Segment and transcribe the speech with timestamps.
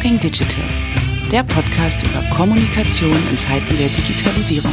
[0.00, 0.64] Talking Digital,
[1.30, 4.72] der Podcast über Kommunikation in Zeiten der Digitalisierung.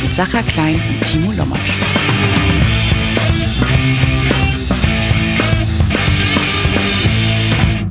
[0.00, 1.72] Mit Sacha Klein und Timo Lommatsch.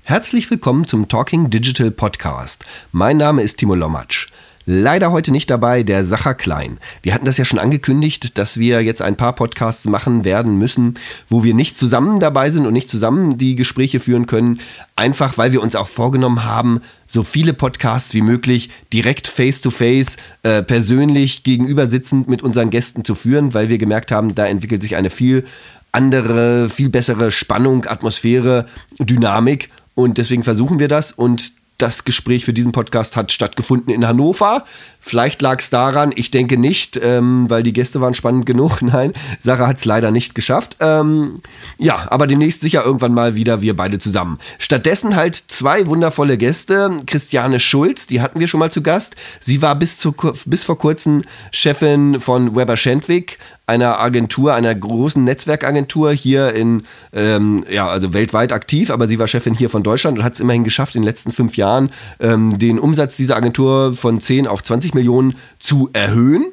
[0.04, 2.64] Herzlich willkommen zum Talking Digital Podcast.
[2.94, 4.31] Mein Name ist Timo Lommatsch.
[4.66, 6.78] Leider heute nicht dabei der Sacher Klein.
[7.02, 10.96] Wir hatten das ja schon angekündigt, dass wir jetzt ein paar Podcasts machen werden müssen,
[11.30, 14.60] wo wir nicht zusammen dabei sind und nicht zusammen die Gespräche führen können.
[14.96, 20.64] Einfach weil wir uns auch vorgenommen haben, so viele Podcasts wie möglich direkt face-to-face, äh,
[20.64, 24.96] persönlich gegenüber sitzend mit unseren Gästen zu führen, weil wir gemerkt haben, da entwickelt sich
[24.96, 25.46] eine viel
[25.92, 28.66] andere, viel bessere Spannung, Atmosphäre,
[29.00, 29.70] Dynamik.
[29.94, 31.12] Und deswegen versuchen wir das.
[31.12, 31.52] Und
[31.82, 34.66] das Gespräch für diesen Podcast hat stattgefunden in Hannover.
[35.00, 38.82] Vielleicht lag es daran, ich denke nicht, ähm, weil die Gäste waren spannend genug.
[38.82, 40.78] Nein, Sarah hat es leider nicht geschafft.
[40.80, 41.36] Ähm,
[41.78, 44.38] ja, aber demnächst sicher irgendwann mal wieder wir beide zusammen.
[44.60, 46.92] Stattdessen halt zwei wundervolle Gäste.
[47.08, 49.16] Christiane Schulz, die hatten wir schon mal zu Gast.
[49.40, 50.14] Sie war bis, zu,
[50.46, 53.40] bis vor kurzem Chefin von Weber Schendwick,
[53.72, 56.84] einer Agentur, einer großen Netzwerkagentur hier in,
[57.14, 60.42] ähm, ja, also weltweit aktiv, aber sie war Chefin hier von Deutschland und hat es
[60.42, 64.62] immerhin geschafft, in den letzten fünf Jahren ähm, den Umsatz dieser Agentur von 10 auf
[64.62, 66.48] 20 Millionen zu erhöhen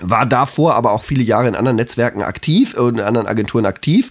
[0.00, 4.10] war davor aber auch viele Jahre in anderen Netzwerken aktiv und in anderen Agenturen aktiv.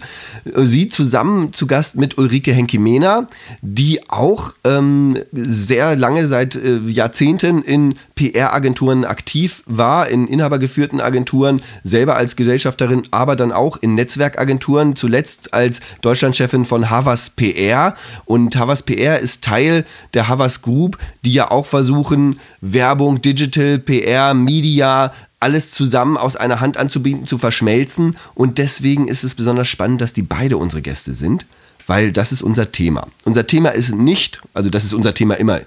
[0.55, 3.27] Sie zusammen zu Gast mit Ulrike Henkimena,
[3.61, 11.61] die auch ähm, sehr lange, seit äh, Jahrzehnten in PR-Agenturen aktiv war, in inhabergeführten Agenturen,
[11.83, 17.95] selber als Gesellschafterin, aber dann auch in Netzwerkagenturen, zuletzt als Deutschlandchefin von Havas PR.
[18.25, 24.33] Und Havas PR ist Teil der Havas Group, die ja auch versuchen, Werbung, Digital, PR,
[24.33, 25.11] Media,
[25.45, 28.17] alles zusammen aus einer Hand anzubieten, zu verschmelzen.
[28.33, 31.45] Und deswegen ist es besonders spannend, dass die beide unsere Gäste sind,
[31.85, 33.07] weil das ist unser Thema.
[33.25, 35.61] Unser Thema ist nicht, also das ist unser Thema immer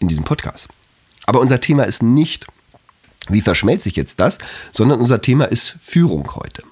[0.00, 0.66] in diesem Podcast.
[1.26, 2.48] Aber unser Thema ist nicht,
[3.28, 4.38] wie verschmelze ich jetzt das,
[4.72, 6.64] sondern unser Thema ist Führung heute.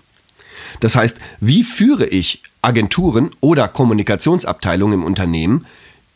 [0.81, 5.65] Das heißt, wie führe ich Agenturen oder Kommunikationsabteilungen im Unternehmen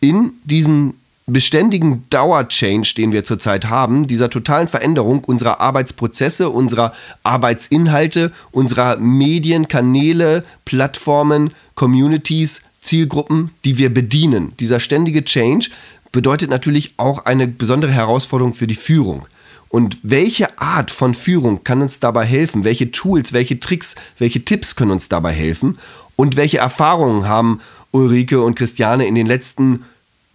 [0.00, 0.94] in diesen
[1.26, 6.92] beständigen Dauerchange, den wir zurzeit haben, dieser totalen Veränderung unserer Arbeitsprozesse, unserer
[7.24, 14.52] Arbeitsinhalte, unserer Medien, Kanäle, Plattformen, Communities, Zielgruppen, die wir bedienen.
[14.60, 15.70] Dieser ständige Change
[16.12, 19.26] bedeutet natürlich auch eine besondere Herausforderung für die Führung.
[19.68, 22.62] Und welche Art von Führung kann uns dabei helfen?
[22.62, 25.78] Welche Tools, welche Tricks, welche Tipps können uns dabei helfen?
[26.14, 27.60] Und welche Erfahrungen haben
[27.90, 29.84] Ulrike und Christiane in den letzten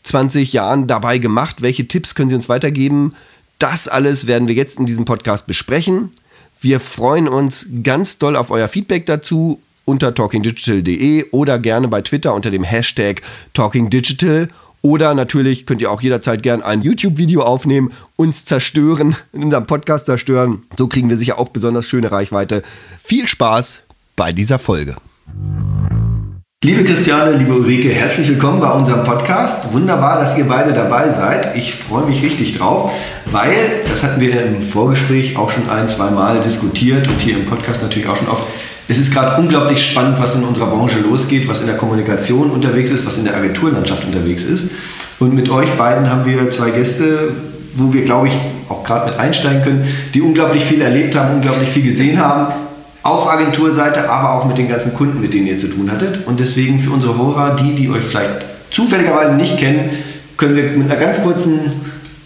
[0.03, 1.61] 20 Jahren dabei gemacht?
[1.61, 3.13] Welche Tipps können Sie uns weitergeben?
[3.59, 6.09] Das alles werden wir jetzt in diesem Podcast besprechen.
[6.59, 12.33] Wir freuen uns ganz doll auf euer Feedback dazu unter talkingdigital.de oder gerne bei Twitter
[12.33, 13.21] unter dem Hashtag
[13.53, 14.49] talkingdigital.
[14.83, 20.07] Oder natürlich könnt ihr auch jederzeit gerne ein YouTube-Video aufnehmen, uns zerstören, in unserem Podcast
[20.07, 20.63] zerstören.
[20.75, 22.63] So kriegen wir sicher auch besonders schöne Reichweite.
[23.03, 23.83] Viel Spaß
[24.15, 24.95] bei dieser Folge.
[26.63, 29.73] Liebe Christiane, liebe Ulrike, herzlich willkommen bei unserem Podcast.
[29.73, 31.55] Wunderbar, dass ihr beide dabei seid.
[31.55, 32.91] Ich freue mich richtig drauf,
[33.31, 33.55] weil,
[33.89, 37.81] das hatten wir im Vorgespräch auch schon ein, zwei Mal diskutiert und hier im Podcast
[37.81, 38.43] natürlich auch schon oft,
[38.87, 42.91] es ist gerade unglaublich spannend, was in unserer Branche losgeht, was in der Kommunikation unterwegs
[42.91, 44.65] ist, was in der Agenturlandschaft unterwegs ist.
[45.17, 47.29] Und mit euch beiden haben wir zwei Gäste,
[47.75, 48.33] wo wir, glaube ich,
[48.69, 52.53] auch gerade mit einsteigen können, die unglaublich viel erlebt haben, unglaublich viel gesehen haben,
[53.03, 56.27] auf Agenturseite, aber auch mit den ganzen Kunden, mit denen ihr zu tun hattet.
[56.27, 59.89] Und deswegen für unsere Hörer, die, die euch vielleicht zufälligerweise nicht kennen,
[60.37, 61.71] können wir mit einer ganz kurzen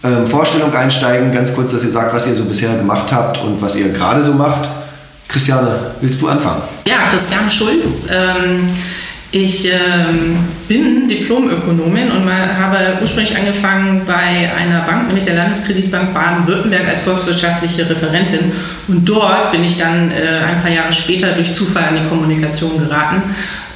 [0.03, 1.31] ähm, Vorstellung einsteigen.
[1.31, 4.23] Ganz kurz, dass ihr sagt, was ihr so bisher gemacht habt und was ihr gerade
[4.23, 4.69] so macht.
[5.27, 6.61] Christiane, willst du anfangen?
[6.87, 8.09] Ja, Christiane Schulz.
[8.13, 8.69] Ähm
[9.35, 10.37] ich ähm,
[10.69, 17.89] bin Diplomökonomin und habe ursprünglich angefangen bei einer Bank, nämlich der Landeskreditbank Baden-Württemberg als volkswirtschaftliche
[17.89, 18.39] Referentin.
[18.87, 22.79] Und dort bin ich dann äh, ein paar Jahre später durch Zufall an die Kommunikation
[22.79, 23.23] geraten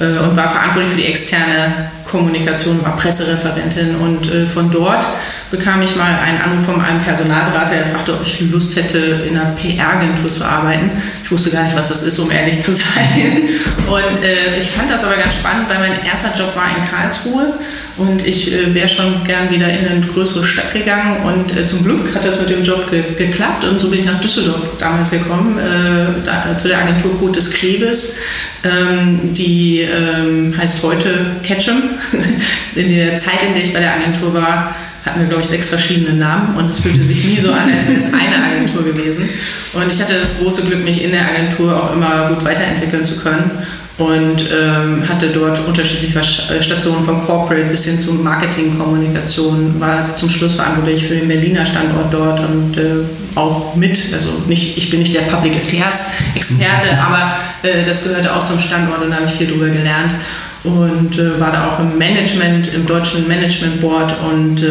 [0.00, 3.96] äh, und war verantwortlich für die externe Kommunikation, war Pressereferentin.
[3.96, 5.06] Und äh, von dort
[5.50, 8.98] bekam ich mal einen Anruf von einem Personalberater, der fragte, ob ich Lust hätte,
[9.28, 10.90] in einer PR-Agentur zu arbeiten.
[11.24, 13.48] Ich wusste gar nicht, was das ist, um ehrlich zu sein.
[13.86, 17.54] Und äh, ich fand das aber ganz spannend, weil mein erster Job war in Karlsruhe
[18.00, 21.18] und ich äh, wäre schon gern wieder in eine größere Stadt gegangen.
[21.24, 24.06] Und äh, zum Glück hat das mit dem Job ge geklappt und so bin ich
[24.06, 28.18] nach Düsseldorf damals gekommen, äh, da, zu der Agentur Code des Klebes.
[28.64, 31.82] Ähm, die ähm, heißt heute Ketchum.
[32.74, 34.74] in der Zeit, in der ich bei der Agentur war,
[35.04, 37.88] hatten wir, glaube ich, sechs verschiedene Namen und es fühlte sich nie so an, als
[37.88, 39.28] wäre es eine Agentur gewesen.
[39.72, 43.18] Und ich hatte das große Glück, mich in der Agentur auch immer gut weiterentwickeln zu
[43.18, 43.50] können
[44.00, 50.16] und ähm, hatte dort unterschiedliche äh, Stationen von Corporate bis hin zu Marketing, Kommunikation, war
[50.16, 53.04] zum Schluss verantwortlich für den Berliner Standort dort und äh,
[53.34, 58.34] auch mit, also nicht, ich bin nicht der Public Affairs Experte, aber äh, das gehörte
[58.34, 60.14] auch zum Standort und da habe ich viel drüber gelernt
[60.62, 64.68] und äh, war da auch im Management, im deutschen Management Board und äh,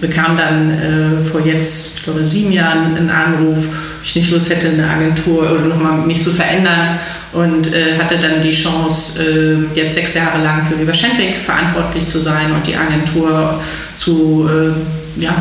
[0.00, 4.50] bekam dann äh, vor jetzt, ich glaube, sieben Jahren einen Anruf, ob ich nicht Lust
[4.50, 6.98] hätte, eine Agentur oder nochmal mich zu verändern
[7.32, 12.08] und äh, hatte dann die Chance, äh, jetzt sechs Jahre lang für Lieber Schendwick verantwortlich
[12.08, 13.60] zu sein und die Agentur
[13.96, 15.34] zu äh, ja,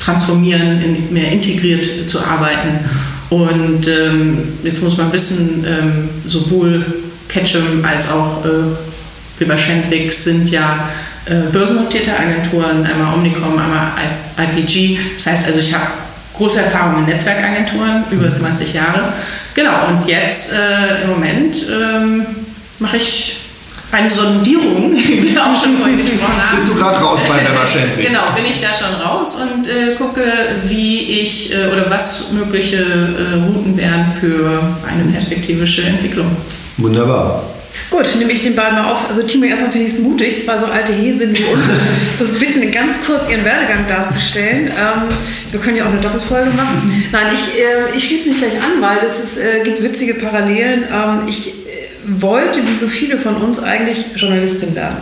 [0.00, 2.78] transformieren, in, mehr integriert zu arbeiten.
[3.28, 6.84] Und ähm, jetzt muss man wissen, ähm, sowohl
[7.28, 8.48] Ketchum als auch äh,
[9.38, 10.88] Lieber Schendwick sind ja
[11.26, 13.92] äh, börsennotierte Agenturen, einmal Omnicom, einmal
[14.38, 14.98] IPG.
[15.16, 15.86] Das heißt also, ich habe
[16.36, 18.74] große Erfahrung in Netzwerkagenturen, über 20 mhm.
[18.74, 19.12] Jahre.
[19.54, 22.26] Genau, und jetzt äh, im Moment ähm,
[22.78, 23.38] mache ich
[23.92, 26.56] eine Sondierung, wie wir auch schon vorhin gesprochen haben.
[26.56, 28.06] Bist du gerade raus bei der Wahrscheinlich?
[28.08, 30.22] genau, bin ich da schon raus und äh, gucke,
[30.64, 36.36] wie ich äh, oder was mögliche äh, Routen wären für eine perspektivische Entwicklung.
[36.76, 37.55] Wunderbar.
[37.90, 39.08] Gut, nehme ich den Ball mal auf.
[39.08, 41.64] Also Timo, erstmal finde ich es mutig, zwei so alte Häsen wie uns,
[42.16, 44.66] zu bitten, ganz kurz ihren Werdegang darzustellen.
[44.68, 45.02] Ähm,
[45.50, 47.04] wir können ja auch eine Doppelfolge machen.
[47.12, 50.84] Nein, ich, äh, ich schließe mich gleich an, weil es äh, gibt witzige Parallelen.
[50.92, 51.52] Ähm, ich äh,
[52.04, 54.96] wollte, wie so viele von uns, eigentlich Journalistin werden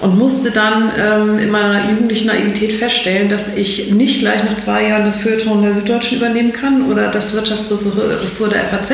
[0.00, 4.88] und musste dann ähm, in meiner jugendlichen Naivität feststellen, dass ich nicht gleich nach zwei
[4.88, 8.92] Jahren das Feuilleton der Süddeutschen übernehmen kann oder das Wirtschaftsressort der FAZ,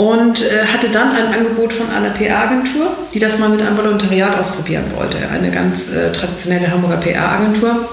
[0.00, 4.38] und äh, hatte dann ein Angebot von einer PR-Agentur, die das mal mit einem Volontariat
[4.38, 5.18] ausprobieren wollte.
[5.28, 7.86] Eine ganz äh, traditionelle Hamburger PR-Agentur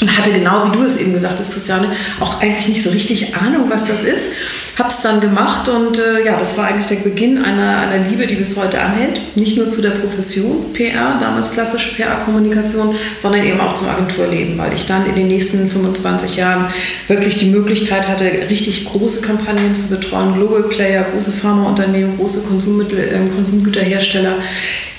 [0.00, 3.34] und hatte genau, wie du es eben gesagt hast, Christiane, auch eigentlich nicht so richtig
[3.36, 4.30] Ahnung, was das ist.
[4.78, 8.36] Hab's dann gemacht und äh, ja, das war eigentlich der Beginn einer, einer Liebe, die
[8.36, 9.20] bis heute anhält.
[9.36, 14.72] Nicht nur zu der Profession PR, damals klassische PR-Kommunikation, sondern eben auch zum Agenturleben, weil
[14.72, 16.66] ich dann in den nächsten 25 Jahren
[17.08, 23.00] wirklich die Möglichkeit hatte, richtig große Kampagnen zu betreuen, Global Player, große Pharmaunternehmen, große Konsummittel,
[23.00, 24.36] äh, Konsumgüterhersteller,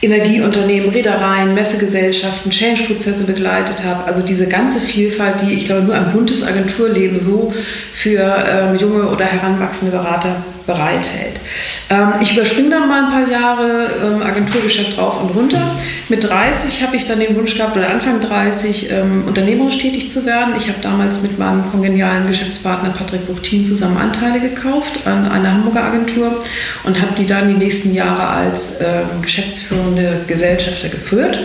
[0.02, 4.06] Energieunternehmen, Reedereien, Messegesellschaften, Change-Prozesse begleitet habe.
[4.06, 7.54] Also diese ganze Vielfalt, die ich glaube nur ein buntes Agenturleben so
[7.94, 11.42] für ähm, junge oder heranwachsende Berater bereithält.
[11.90, 15.62] Ähm, ich überspringe dann mal ein paar Jahre ähm, Agenturgeschäft rauf und runter.
[16.10, 20.26] Mit 30 habe ich dann den Wunsch gehabt, oder Anfang 30 ähm, unternehmerisch tätig zu
[20.26, 20.54] werden.
[20.58, 25.84] Ich habe damals mit meinem kongenialen Geschäftspartner Patrick Buchtin zusammen Anteile gekauft an einer Hamburger
[25.84, 26.40] Agentur
[26.84, 31.38] und habe die dann die nächsten Jahre als ähm, geschäftsführende Gesellschafter geführt.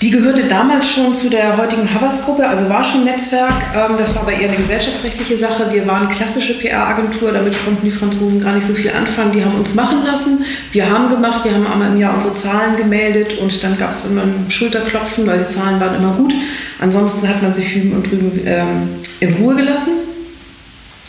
[0.00, 3.52] Die gehörte damals schon zu der heutigen Havas-Gruppe, also war schon Netzwerk.
[3.74, 5.72] Ähm, das war aber eher eine gesellschaftsrechtliche Sache.
[5.72, 9.32] Wir waren klassische PR-Agentur, damit konnten die Franzosen gar nicht so viel anfangen.
[9.32, 10.44] Die haben uns machen lassen.
[10.70, 14.04] Wir haben gemacht, wir haben einmal im Jahr unsere Zahlen gemeldet und dann gab es
[14.04, 16.32] immer ein Schulterklopfen, weil die Zahlen waren immer gut.
[16.78, 19.94] Ansonsten hat man sich hüben und drüben ähm, in Ruhe gelassen.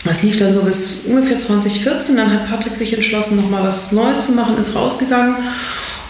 [0.03, 2.15] Das lief dann so bis ungefähr 2014.
[2.15, 5.35] Dann hat Patrick sich entschlossen, nochmal was Neues zu machen, ist rausgegangen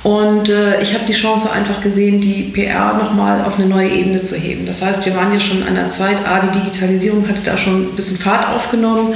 [0.04, 4.22] und äh, ich habe die Chance einfach gesehen, die PR nochmal auf eine neue Ebene
[4.22, 4.66] zu heben.
[4.66, 7.84] Das heißt, wir waren ja schon an der Zeit, A, die Digitalisierung hatte da schon
[7.84, 9.14] ein bisschen Fahrt aufgenommen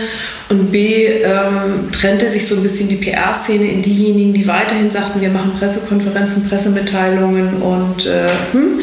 [0.50, 5.22] und B, ähm, trennte sich so ein bisschen die PR-Szene in diejenigen, die weiterhin sagten,
[5.22, 8.80] wir machen Pressekonferenzen, Pressemitteilungen und äh, hm.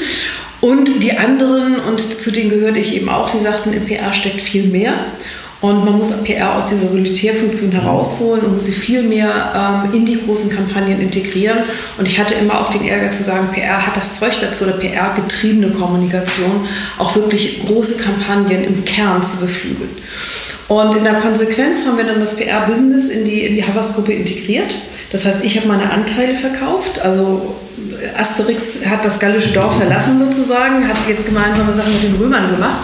[0.63, 4.43] Und die anderen, und zu denen gehörte ich eben auch, die sagten, im PR steckt
[4.43, 4.93] viel mehr.
[5.61, 10.07] Und man muss PR aus dieser Solitärfunktion herausholen und muss sie viel mehr ähm, in
[10.07, 11.59] die großen Kampagnen integrieren.
[11.99, 14.75] Und ich hatte immer auch den Ärger zu sagen, PR hat das Zeug dazu oder
[14.75, 16.67] PR-getriebene Kommunikation,
[16.99, 19.91] auch wirklich große Kampagnen im Kern zu beflügeln.
[20.69, 24.75] Und in der Konsequenz haben wir dann das PR-Business in die, in die Havas-Gruppe integriert.
[25.13, 27.01] Das heißt, ich habe meine Anteile verkauft.
[27.01, 27.57] Also
[28.17, 32.83] Asterix hat das gallische Dorf verlassen sozusagen, hat jetzt gemeinsame Sachen mit den Römern gemacht.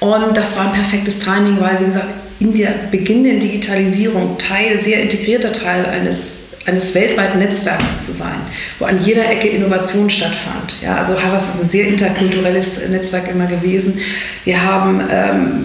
[0.00, 2.08] Und das war ein perfektes Timing, weil, wie gesagt,
[2.40, 8.40] in der beginnenden Digitalisierung Teil, sehr integrierter Teil eines, eines weltweiten Netzwerkes zu sein,
[8.78, 10.74] wo an jeder Ecke Innovation stattfand.
[10.82, 13.98] Ja, also Havas ist ein sehr interkulturelles Netzwerk immer gewesen.
[14.44, 15.64] Wir haben ähm,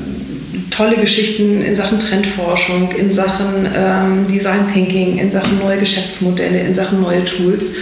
[0.69, 6.75] tolle Geschichten in Sachen Trendforschung, in Sachen ähm, Design Thinking, in Sachen neue Geschäftsmodelle, in
[6.75, 7.75] Sachen neue Tools.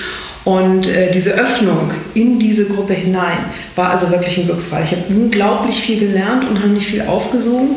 [0.45, 3.37] Und äh, diese Öffnung in diese Gruppe hinein
[3.75, 4.83] war also wirklich ein Glücksfall.
[4.83, 7.75] Ich habe unglaublich viel gelernt und unheimlich viel aufgesogen.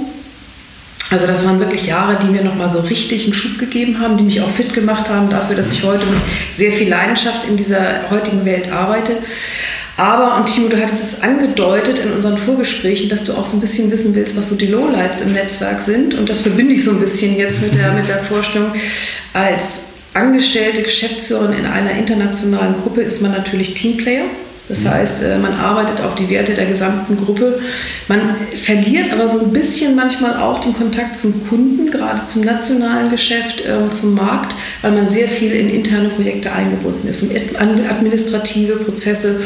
[1.11, 4.25] Also das waren wirklich Jahre, die mir nochmal so richtig einen Schub gegeben haben, die
[4.25, 6.21] mich auch fit gemacht haben dafür, dass ich heute mit
[6.57, 9.13] sehr viel Leidenschaft in dieser heutigen Welt arbeite.
[9.97, 13.61] Aber, und Timo, du hattest es angedeutet in unseren Vorgesprächen, dass du auch so ein
[13.61, 16.15] bisschen wissen willst, was so die Lowlights im Netzwerk sind.
[16.15, 18.73] Und das verbinde ich so ein bisschen jetzt mit der, mit der Vorstellung
[19.33, 19.85] als
[20.17, 24.25] angestellte Geschäftsführerin in einer internationalen Gruppe ist man natürlich Teamplayer.
[24.69, 24.91] Das Mhm.
[24.91, 27.61] heißt, äh, man arbeitet auf die Werte der gesamten Gruppe.
[28.09, 28.21] Man
[28.61, 33.61] verliert aber so ein bisschen manchmal auch den Kontakt zum Kunden, gerade zum nationalen Geschäft,
[33.61, 38.77] äh, zum Markt, weil man sehr viel in interne Projekte eingebunden ist, in ad- administrative
[38.79, 39.41] Prozesse.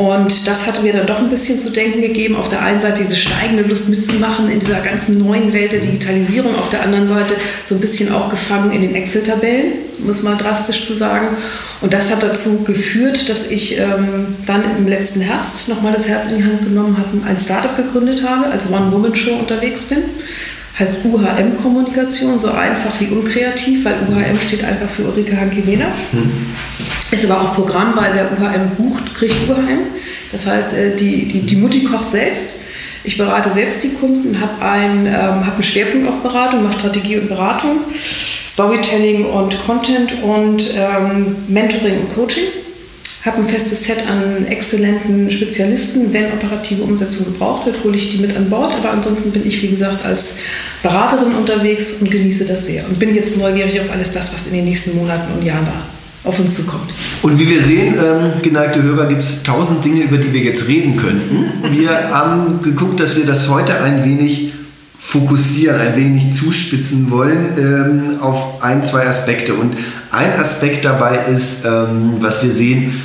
[0.00, 2.34] Und das hat mir dann doch ein bisschen zu denken gegeben.
[2.34, 6.54] Auf der einen Seite diese steigende Lust mitzumachen in dieser ganzen neuen Welt der Digitalisierung,
[6.54, 7.34] auf der anderen Seite
[7.66, 9.72] so ein bisschen auch gefangen in den Excel-Tabellen,
[10.08, 11.36] es mal drastisch zu sagen.
[11.82, 16.32] Und das hat dazu geführt, dass ich ähm, dann im letzten Herbst nochmal das Herz
[16.32, 19.98] in die Hand genommen habe und ein Startup gegründet habe, als One-Woman-Show unterwegs bin.
[20.80, 25.92] Heißt UHM-Kommunikation, so einfach wie unkreativ, weil UHM steht einfach für Ulrike Hanke-Wehner.
[27.10, 29.80] Ist aber auch Programm, weil wer UHM bucht, kriegt UHM.
[30.32, 32.60] Das heißt, äh, die, die, die Mutti kocht selbst.
[33.02, 37.18] Ich berate selbst die Kunden, habe ein, ähm, hab einen Schwerpunkt auf Beratung, mache Strategie
[37.18, 37.80] und Beratung,
[38.46, 42.44] Storytelling und Content und ähm, Mentoring und Coaching.
[43.24, 46.10] Habe ein festes Set an exzellenten Spezialisten.
[46.12, 48.74] Wenn operative Umsetzung gebraucht wird, hole ich die mit an Bord.
[48.74, 50.38] Aber ansonsten bin ich, wie gesagt, als
[50.82, 52.88] Beraterin unterwegs und genieße das sehr.
[52.88, 56.28] Und bin jetzt neugierig auf alles das, was in den nächsten Monaten und Jahren da
[56.28, 56.90] auf uns zukommt.
[57.22, 60.66] Und wie wir sehen, ähm, geneigte Hörer, gibt es tausend Dinge, über die wir jetzt
[60.66, 61.46] reden könnten.
[61.72, 64.52] Wir haben geguckt, dass wir das heute ein wenig
[64.98, 69.54] fokussieren, ein wenig zuspitzen wollen ähm, auf ein, zwei Aspekte.
[69.54, 69.74] Und
[70.10, 73.00] ein Aspekt dabei ist, ähm, was wir sehen,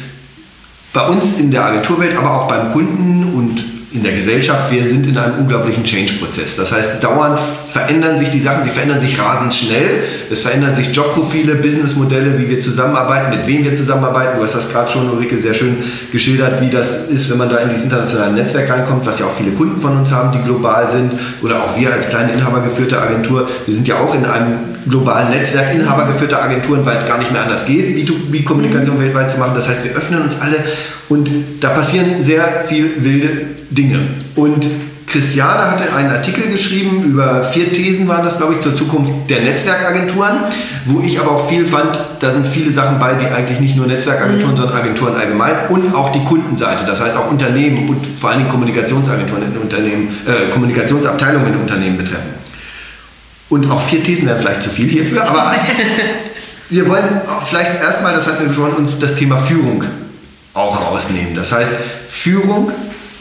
[0.96, 5.06] bei uns in der Agenturwelt, aber auch beim Kunden und in der Gesellschaft, wir sind
[5.06, 6.56] in einem unglaublichen Change-Prozess.
[6.56, 10.04] Das heißt, dauernd verändern sich die Sachen, sie verändern sich rasend schnell.
[10.32, 14.38] Es verändern sich Jobprofile, Businessmodelle, wie wir zusammenarbeiten, mit wem wir zusammenarbeiten.
[14.38, 15.78] Du hast das gerade schon, Ulrike, sehr schön
[16.12, 19.32] geschildert, wie das ist, wenn man da in dieses internationale Netzwerk reinkommt, was ja auch
[19.32, 21.14] viele Kunden von uns haben, die global sind.
[21.42, 23.48] Oder auch wir als kleine inhabergeführte Agentur.
[23.66, 24.58] Wir sind ja auch in einem
[24.90, 29.54] globalen Netzwerk inhabergeführter Agenturen, weil es gar nicht mehr anders geht, B2B-Kommunikation weltweit zu machen.
[29.56, 30.58] Das heißt, wir öffnen uns alle
[31.10, 31.30] und
[31.60, 33.30] da passieren sehr viel wilde
[33.70, 34.00] Dinge.
[34.36, 34.66] Und
[35.16, 39.44] Christiane hatte einen Artikel geschrieben über vier Thesen waren das, glaube ich, zur Zukunft der
[39.44, 40.40] Netzwerkagenturen,
[40.88, 43.88] wo ich aber auch viel fand, da sind viele Sachen bei, die eigentlich nicht nur
[43.88, 48.40] Netzwerkagenturen, sondern Agenturen allgemein und auch die Kundenseite, das heißt auch Unternehmen und vor allen
[48.40, 52.34] Dingen Kommunikationsagenturen in Unternehmen, äh, Kommunikationsabteilungen in Unternehmen betreffen.
[53.48, 55.56] Und auch vier Thesen wären vielleicht zu viel hierfür, aber
[56.70, 59.82] wir wollen vielleicht erstmal, das hatten wir schon, uns das Thema Führung
[60.54, 61.36] auch rausnehmen.
[61.36, 61.72] Das heißt,
[62.10, 62.74] Führung,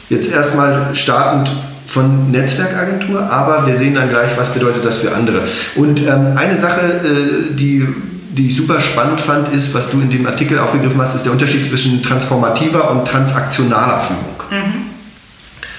[0.08, 1.52] jetzt erstmal startend
[1.86, 5.42] von Netzwerkagentur, aber wir sehen dann gleich, was bedeutet das für andere.
[5.76, 7.86] Und ähm, eine Sache, äh, die,
[8.30, 11.32] die ich super spannend fand, ist, was du in dem Artikel aufgegriffen hast, ist der
[11.32, 14.34] Unterschied zwischen transformativer und transaktionaler Führung.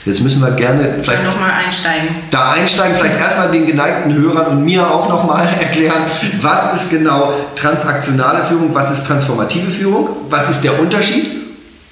[0.06, 2.10] Jetzt müssen wir gerne vielleicht Dann nochmal einsteigen.
[2.30, 6.04] da einsteigen, vielleicht erstmal den geneigten Hörern und mir auch nochmal erklären,
[6.42, 11.45] was ist genau transaktionale Führung, was ist transformative Führung, was ist der Unterschied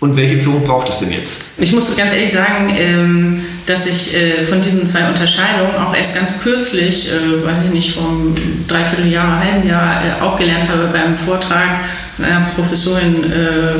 [0.03, 1.45] und welche Führung braucht es denn jetzt?
[1.57, 6.15] Ich muss ganz ehrlich sagen, ähm, dass ich äh, von diesen zwei Unterscheidungen auch erst
[6.15, 8.35] ganz kürzlich, äh, weiß ich nicht, vom
[8.67, 13.25] Dreivierteljahr, halben Jahr äh, auch gelernt habe beim Vortrag von einer Professorin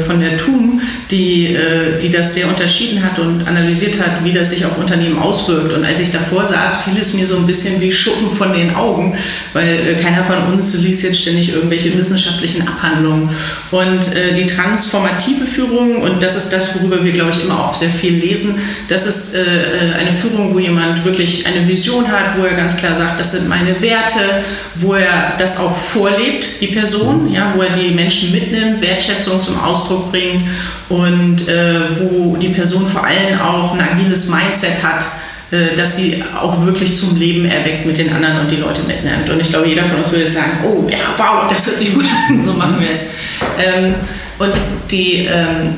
[0.08, 1.56] von der TUM, die,
[2.01, 5.72] die das sehr unterschieden hat und analysiert hat, wie das sich auf Unternehmen auswirkt.
[5.72, 8.75] Und als ich davor saß, fiel es mir so ein bisschen wie Schuppen von den
[8.75, 9.15] Augen,
[9.53, 13.30] weil keiner von uns liest jetzt ständig irgendwelche wissenschaftlichen Abhandlungen.
[13.70, 14.00] Und
[14.36, 18.13] die transformative Führung, und das ist das, worüber wir, glaube ich, immer auch sehr viel
[18.13, 22.77] lesen, das ist äh, eine Führung, wo jemand wirklich eine Vision hat, wo er ganz
[22.77, 24.43] klar sagt, das sind meine Werte,
[24.75, 29.60] wo er das auch vorlebt, die Person, ja, wo er die Menschen mitnimmt, Wertschätzung zum
[29.60, 30.43] Ausdruck bringt
[30.89, 35.05] und äh, wo die Person vor allem auch ein agiles Mindset hat,
[35.51, 39.29] äh, dass sie auch wirklich zum Leben erweckt mit den anderen und die Leute mitnimmt.
[39.29, 41.93] Und ich glaube, jeder von uns würde jetzt sagen, oh ja, wow, das hört sich
[41.93, 43.12] gut an, so machen wir es.
[43.63, 43.93] Ähm,
[44.39, 44.51] und
[44.89, 45.75] die ähm,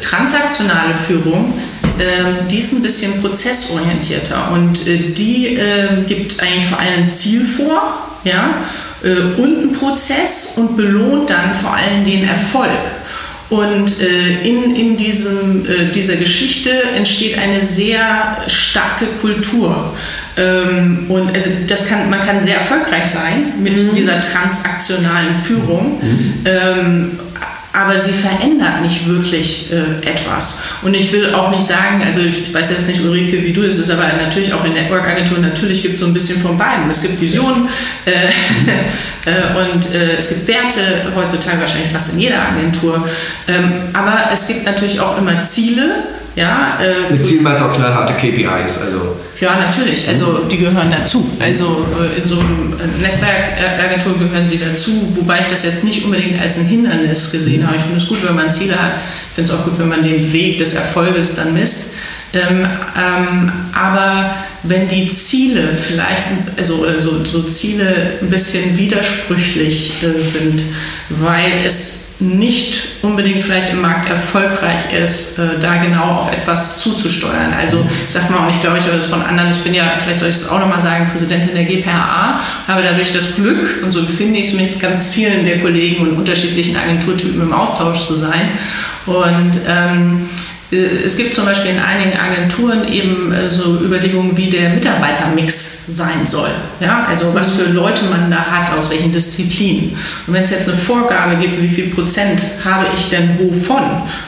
[0.00, 1.52] transaktionale Führung,
[1.98, 7.10] ähm, die ist ein bisschen prozessorientierter und äh, die ähm, gibt eigentlich vor allem ein
[7.10, 8.54] Ziel vor, ja,
[9.04, 12.70] äh, und einen Prozess und belohnt dann vor allem den Erfolg.
[13.50, 19.94] Und äh, in, in diesem, dieser Geschichte entsteht eine sehr starke Kultur.
[20.36, 26.00] Ähm, und also das kann, man kann sehr erfolgreich sein mit dieser transaktionalen Führung.
[26.46, 27.18] Ähm,
[27.74, 30.62] aber sie verändert nicht wirklich äh, etwas.
[30.82, 33.78] Und ich will auch nicht sagen, also ich weiß jetzt nicht, Ulrike, wie du es
[33.78, 36.88] ist, aber natürlich auch in Network-Agenturen, natürlich gibt es so ein bisschen von beiden.
[36.88, 37.68] Es gibt Visionen
[38.04, 38.10] äh,
[39.28, 43.08] äh, und äh, es gibt Werte, heutzutage wahrscheinlich fast in jeder Agentur.
[43.48, 46.04] Ähm, aber es gibt natürlich auch immer Ziele
[46.36, 49.16] Ja, äh, Mit Ziel meinst auch knallharte KPIs, also.
[49.40, 50.08] Ja, natürlich.
[50.08, 51.30] Also die gehören dazu.
[51.40, 56.40] Also äh, in so einem Netzwerkagentur gehören sie dazu, wobei ich das jetzt nicht unbedingt
[56.40, 57.76] als ein Hindernis gesehen habe.
[57.76, 58.92] Ich finde es gut, wenn man Ziele hat.
[59.30, 61.94] Ich finde es auch gut, wenn man den Weg des Erfolges dann misst.
[62.32, 66.24] Ähm, ähm, aber wenn die Ziele vielleicht,
[66.56, 70.62] also oder so, so Ziele ein bisschen widersprüchlich äh, sind,
[71.10, 77.52] weil es nicht unbedingt vielleicht im Markt erfolgreich ist, äh, da genau auf etwas zuzusteuern.
[77.52, 80.20] Also sag mal, und ich glaube, ich habe das von anderen, ich bin ja, vielleicht
[80.20, 84.00] soll ich es auch nochmal sagen, Präsidentin der GPRA, habe dadurch das Glück, und so
[84.00, 88.48] empfinde ich es mit ganz vielen der Kollegen und unterschiedlichen Agenturtypen im Austausch zu sein.
[89.06, 94.50] Und ähm, äh, es gibt zum Beispiel in einigen Agenturen eben äh, so Überlegungen, wie
[94.50, 96.50] der Mitarbeitermix sein soll.
[96.80, 97.06] Ja?
[97.08, 99.96] Also was für Leute man da hat, aus welchen Disziplinen.
[100.26, 103.82] Und wenn es jetzt eine Vorgabe gibt, wie viel Prozent habe ich denn wovon?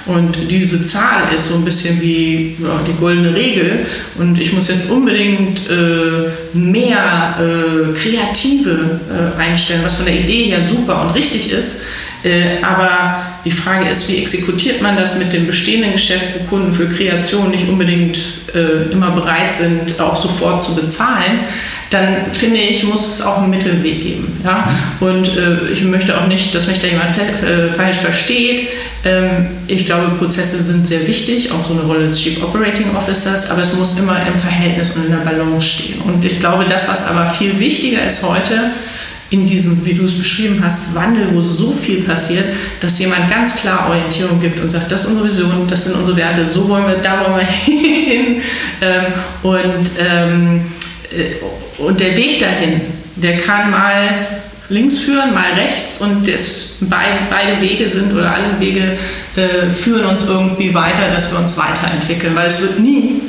[0.06, 3.86] Und diese Zahl ist so ein bisschen wie ja, die goldene Regel.
[4.16, 10.44] Und ich muss jetzt unbedingt äh, mehr äh, Kreative äh, einstellen, was von der Idee
[10.44, 11.82] her super und richtig ist.
[12.24, 16.72] Äh, aber die Frage ist, wie exekutiert man das mit dem bestehenden Geschäft, wo Kunden
[16.72, 18.18] für Kreation nicht unbedingt
[18.52, 21.38] äh, immer bereit sind, auch sofort zu bezahlen?
[21.90, 24.40] Dann finde ich, muss es auch einen Mittelweg geben.
[24.44, 24.68] Ja?
[24.98, 28.66] Und äh, ich möchte auch nicht, dass mich da jemand äh, falsch versteht.
[29.04, 33.52] Ähm, ich glaube, Prozesse sind sehr wichtig, auch so eine Rolle des Chief Operating Officers,
[33.52, 36.00] aber es muss immer im Verhältnis und in der Balance stehen.
[36.00, 38.72] Und ich glaube, das, was aber viel wichtiger ist heute,
[39.30, 42.44] in diesem, wie du es beschrieben hast, Wandel, wo so viel passiert,
[42.80, 46.16] dass jemand ganz klar Orientierung gibt und sagt, das ist unsere Vision, das sind unsere
[46.16, 48.42] Werte, so wollen wir, da wollen wir hin.
[48.80, 49.04] Ähm,
[49.42, 50.60] und, ähm,
[51.10, 52.82] äh, und der Weg dahin,
[53.16, 54.26] der kann mal
[54.68, 58.96] links führen, mal rechts und das, beide, beide Wege sind oder alle Wege
[59.36, 63.22] äh, führen uns irgendwie weiter, dass wir uns weiterentwickeln, weil es wird nie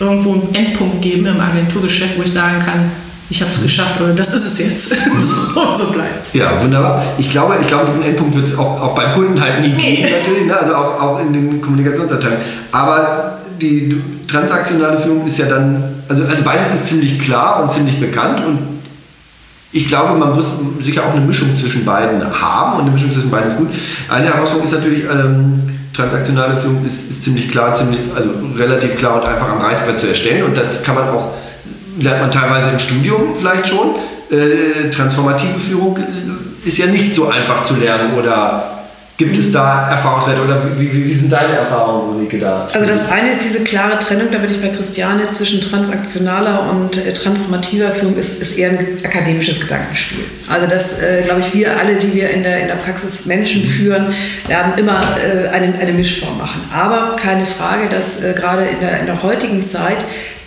[0.00, 2.90] irgendwo einen Endpunkt geben im Agenturgeschäft, wo ich sagen kann,
[3.30, 4.92] ich habe es geschafft oder das ist es jetzt.
[5.06, 5.20] und
[5.76, 6.34] so bleibt.
[6.34, 7.04] Ja, wunderbar.
[7.18, 10.02] Ich glaube, ich glaube diesen Endpunkt wird es auch, auch beim Kunden halt nie geben,
[10.02, 10.58] natürlich, ne?
[10.58, 12.42] also auch, auch in den Kommunikationsabteilungen.
[12.72, 18.00] Aber die transaktionale Führung ist ja dann, also, also beides ist ziemlich klar und ziemlich
[18.00, 18.78] bekannt und
[19.70, 20.46] ich glaube, man muss
[20.80, 23.68] sicher auch eine Mischung zwischen beiden haben und eine Mischung zwischen beiden ist gut.
[24.08, 25.52] Eine Herausforderung ist natürlich, ähm,
[25.92, 30.06] transaktionale Führung ist, ist ziemlich klar, ziemlich, also relativ klar und einfach am Reißbrett zu
[30.08, 31.32] erstellen und das kann man auch
[31.98, 33.94] lernt man teilweise im Studium vielleicht schon.
[34.30, 35.98] Äh, transformative Führung
[36.64, 38.78] ist ja nicht so einfach zu lernen oder
[39.18, 42.68] Gibt es da Erfahrungswerte oder wie, wie, wie, sind deine Erfahrungen, Ulrike, da?
[42.72, 46.96] Also das eine ist diese klare Trennung, da bin ich bei Christiane, zwischen transaktionaler und
[46.96, 50.22] äh, transformativer Führung ist, ist eher ein akademisches Gedankenspiel.
[50.48, 53.64] Also das, äh, glaube ich, wir alle, die wir in der, in der Praxis Menschen
[53.64, 54.14] führen,
[54.46, 56.60] werden immer äh, eine, eine Mischform machen.
[56.72, 59.98] Aber keine Frage, dass äh, gerade in der, in der heutigen Zeit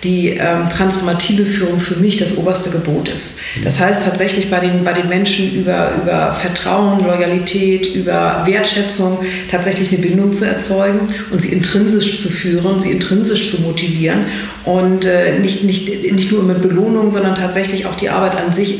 [0.04, 3.38] die ähm, transformative Führung für mich das oberste Gebot ist.
[3.64, 9.92] Das heißt tatsächlich bei den, bei den Menschen über, über Vertrauen, Loyalität, über Wertschätzung tatsächlich
[9.92, 14.26] eine Bindung zu erzeugen und sie intrinsisch zu führen, sie intrinsisch zu motivieren
[14.66, 18.80] und äh, nicht, nicht, nicht nur mit Belohnung, sondern tatsächlich auch die Arbeit an sich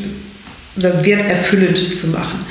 [0.76, 2.46] werterfüllend zu machen.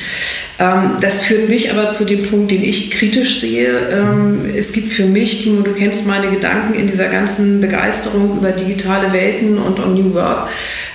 [0.58, 3.88] Ähm, das führt mich aber zu dem Punkt, den ich kritisch sehe.
[3.90, 8.52] Ähm, es gibt für mich, Timo, du kennst meine Gedanken in dieser ganzen Begeisterung über
[8.52, 10.48] digitale Welten und on New Work,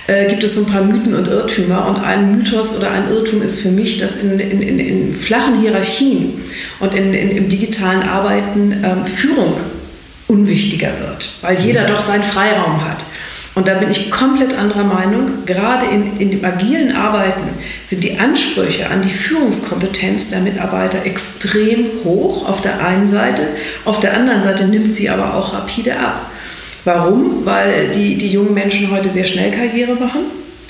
[0.06, 1.88] äh, gibt es so ein paar Mythen und Irrtümer.
[1.88, 5.60] Und ein Mythos oder ein Irrtum ist für mich, dass in, in, in, in flachen
[5.60, 6.40] Hierarchien
[6.78, 9.54] und in, im digitalen Arbeiten ähm, Führung
[10.28, 13.04] unwichtiger wird, weil jeder doch seinen Freiraum hat.
[13.56, 15.46] Und da bin ich komplett anderer Meinung.
[15.46, 17.48] Gerade in, in dem agilen Arbeiten
[17.86, 23.48] sind die Ansprüche an die Führungskompetenz der Mitarbeiter extrem hoch auf der einen Seite.
[23.86, 26.30] Auf der anderen Seite nimmt sie aber auch rapide ab.
[26.84, 27.46] Warum?
[27.46, 30.20] Weil die, die jungen Menschen heute sehr schnell Karriere machen.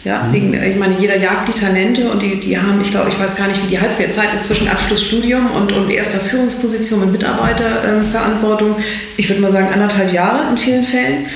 [0.04, 0.54] Ja, mhm.
[0.54, 3.48] ich meine, jeder jagt die Talente und die, die haben, ich glaube, ich weiß gar
[3.48, 8.76] nicht, wie die Halbwertzeit ist zwischen Abschlussstudium und, und erster Führungsposition und Mitarbeiterverantwortung.
[9.16, 11.26] ich würde mal sagen, anderthalb Jahre in vielen Fällen.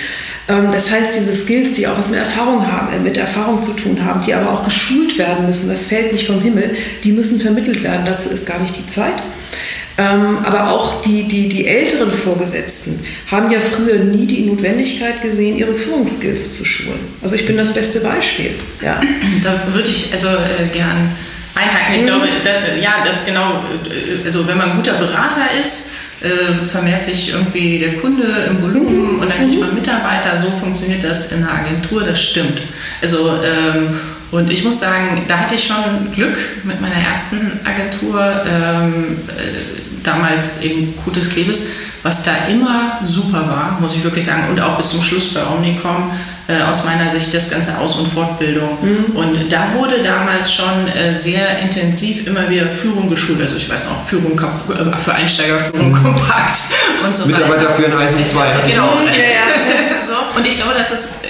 [0.51, 3.73] Ähm, das heißt, diese Skills, die auch was mit Erfahrung haben, äh, mit Erfahrung zu
[3.73, 7.41] tun haben, die aber auch geschult werden müssen, das fällt nicht vom Himmel, die müssen
[7.41, 8.03] vermittelt werden.
[8.05, 9.15] Dazu ist gar nicht die Zeit.
[9.99, 15.59] Ähm, aber auch die, die, die älteren Vorgesetzten haben ja früher nie die Notwendigkeit gesehen,
[15.59, 17.01] ihre Führungsskills zu schulen.
[17.23, 18.53] Also ich bin das beste Beispiel.
[18.83, 19.01] Ja.
[19.45, 21.11] Da würde ich also äh, gern
[21.55, 21.95] einhaken.
[21.95, 22.07] Ich mhm.
[22.07, 27.05] glaube, da, ja, das genau, äh, also wenn man ein guter Berater ist, äh, vermehrt
[27.05, 29.61] sich irgendwie der Kunde im Volumen und dann kriegt mhm.
[29.61, 30.41] man Mitarbeiter.
[30.41, 32.61] So funktioniert das in einer Agentur, das stimmt.
[33.01, 33.99] Also, ähm,
[34.31, 40.03] und ich muss sagen, da hatte ich schon Glück mit meiner ersten Agentur, ähm, äh,
[40.05, 41.67] damals eben Kutes Klebes,
[42.03, 45.41] was da immer super war, muss ich wirklich sagen, und auch bis zum Schluss bei
[45.47, 46.13] Omnicom,
[46.51, 48.79] äh, aus meiner Sicht das ganze Aus- und Fortbildung.
[48.83, 49.17] Mhm.
[49.17, 53.41] Und da wurde damals schon äh, sehr intensiv immer wieder Führung geschult.
[53.41, 56.03] Also ich weiß noch, Führung äh, für Einsteiger, Führung mhm.
[56.03, 56.61] kompakt
[57.07, 57.79] und so Mitarbeiter weiter.
[57.79, 58.47] Mitarbeiter für ein 1 und 2.
[58.69, 58.95] Genau.
[58.97, 59.47] Mhm, ja, ja.
[60.07, 60.39] so.
[60.39, 61.21] Und ich glaube, dass es,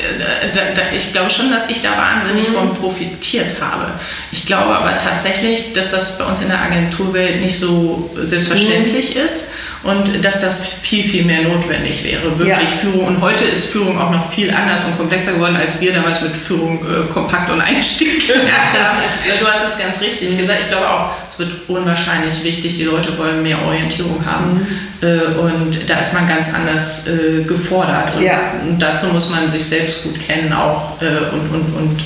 [0.54, 2.54] da, da, ich glaube schon, dass ich da wahnsinnig mhm.
[2.54, 3.87] von profitiert habe.
[4.33, 9.22] Ich glaube aber tatsächlich, dass das bei uns in der Agenturwelt nicht so selbstverständlich mhm.
[9.22, 9.48] ist
[9.82, 12.38] und dass das viel, viel mehr notwendig wäre.
[12.38, 12.76] Wirklich ja.
[12.80, 13.06] Führung.
[13.06, 16.36] Und heute ist Führung auch noch viel anders und komplexer geworden, als wir damals mit
[16.36, 18.98] Führung äh, kompakt und Einstieg gelernt haben.
[19.40, 20.38] Du hast es ganz richtig mhm.
[20.38, 20.60] gesagt.
[20.60, 22.76] Ich glaube auch, es wird unwahrscheinlich wichtig.
[22.76, 24.66] Die Leute wollen mehr Orientierung haben.
[25.00, 25.08] Mhm.
[25.08, 28.16] Äh, und da ist man ganz anders äh, gefordert.
[28.16, 28.52] Und, ja.
[28.68, 32.04] und, dazu muss man sich selbst gut kennen auch äh, und, und, und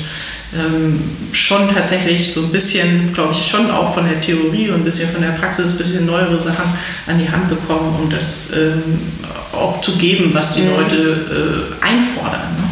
[0.56, 1.00] ähm,
[1.32, 5.08] schon tatsächlich so ein bisschen, glaube ich, schon auch von der Theorie und ein bisschen
[5.08, 6.66] von der Praxis, ein bisschen neuere Sachen
[7.06, 8.82] an die Hand bekommen, um das ähm,
[9.52, 10.70] auch zu geben, was die mhm.
[10.70, 12.54] Leute äh, einfordern.
[12.56, 12.64] Ne?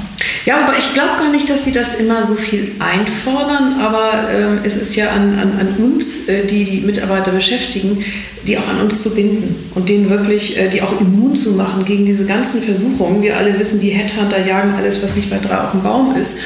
[0.44, 4.58] Ja, aber ich glaube gar nicht, dass sie das immer so viel einfordern, aber ähm,
[4.64, 8.04] es ist ja an, an, an uns, äh, die die Mitarbeiter beschäftigen,
[8.46, 11.84] die auch an uns zu binden und denen wirklich, äh, die auch immun zu machen
[11.84, 13.22] gegen diese ganzen Versuchungen.
[13.22, 16.38] Wir alle wissen, die Headhunter jagen alles, was nicht bei drei auf dem Baum ist.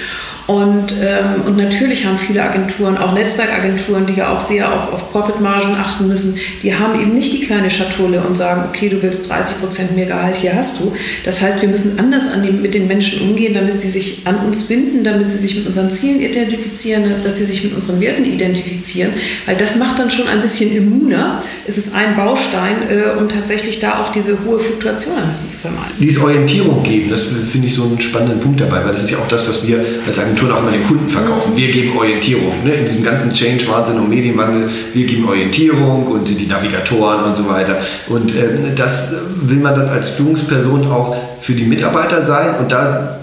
[0.46, 5.10] Und, ähm, und natürlich haben viele Agenturen, auch Netzwerkagenturen, die ja auch sehr auf, auf
[5.10, 9.28] Profitmargen achten müssen, die haben eben nicht die kleine Schatulle und sagen, okay, du willst
[9.28, 10.92] 30 Prozent mehr Gehalt, hier hast du.
[11.24, 14.36] Das heißt, wir müssen anders an die, mit den Menschen umgehen, damit sie sich an
[14.46, 18.24] uns binden, damit sie sich mit unseren Zielen identifizieren, dass sie sich mit unseren Werten
[18.24, 19.12] identifizieren,
[19.46, 21.42] weil das macht dann schon ein bisschen immuner.
[21.66, 25.58] Es ist ein Baustein, äh, um tatsächlich da auch diese hohe Fluktuation ein bisschen zu
[25.58, 25.94] vermeiden.
[25.98, 29.18] Diese Orientierung geben, das finde ich so einen spannenden Punkt dabei, weil das ist ja
[29.18, 31.56] auch das, was wir als Agentur Agenturen auch immer den Kunden verkaufen.
[31.56, 32.52] Wir geben Orientierung.
[32.64, 32.72] Ne?
[32.72, 37.78] In diesem ganzen Change-Wahnsinn und Medienwandel, wir geben Orientierung und die Navigatoren und so weiter.
[38.08, 42.56] Und äh, das will man dann als Führungsperson auch für die Mitarbeiter sein.
[42.60, 43.18] Und da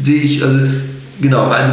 [0.00, 0.58] sehe ich, also
[1.20, 1.72] genau, also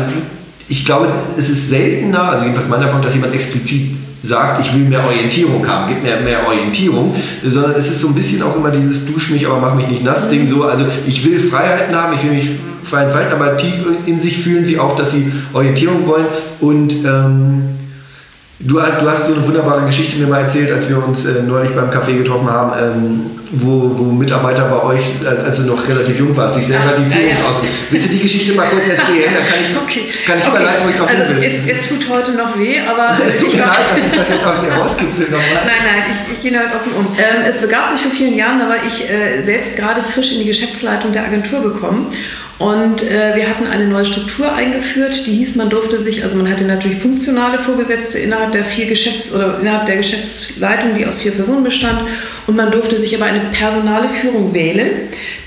[0.67, 4.83] ich glaube, es ist seltener, also jedenfalls meiner Erfahrung, dass jemand explizit sagt, ich will
[4.83, 7.15] mehr Orientierung haben, gib mir mehr Orientierung,
[7.47, 10.03] sondern es ist so ein bisschen auch immer dieses Dusch mich, aber mach mich nicht
[10.03, 12.49] nass Ding so, also ich will Freiheiten haben, ich will mich
[12.83, 16.27] frei entfalten, aber tief in sich fühlen sie auch, dass sie Orientierung wollen
[16.59, 17.71] und ähm,
[18.63, 21.41] Du hast, du hast so eine wunderbare Geschichte mir mal erzählt, als wir uns äh,
[21.47, 23.21] neulich beim Café getroffen haben, ähm,
[23.53, 27.05] wo, wo Mitarbeiter bei euch, äh, als du noch relativ jung warst, sich selber die
[27.05, 27.49] Führung ja, ja.
[27.49, 27.69] ausüben.
[27.89, 29.33] Willst du die Geschichte mal kurz erzählen?
[29.33, 30.03] Dann kann ich, okay.
[30.27, 30.55] kann ich okay.
[30.57, 31.43] überleiten, wo ich drauf also will.
[31.43, 33.17] Es, es, tut heute noch weh, aber...
[33.27, 35.65] es tut mir leid, dass ich das jetzt aus dir rauskitzel nochmal.
[35.65, 37.07] Nein, nein, ich, ich gehe damit offen um.
[37.17, 40.39] Ähm, es begab sich vor vielen Jahren, da war ich äh, selbst gerade frisch in
[40.39, 42.13] die Geschäftsleitung der Agentur gekommen
[42.61, 46.47] und äh, wir hatten eine neue Struktur eingeführt, die hieß, man durfte sich, also man
[46.47, 51.31] hatte natürlich funktionale Vorgesetzte innerhalb der vier Geschäfts- oder innerhalb der Geschäftsleitung, die aus vier
[51.31, 52.01] Personen bestand,
[52.45, 54.91] und man durfte sich aber eine personale Führung wählen,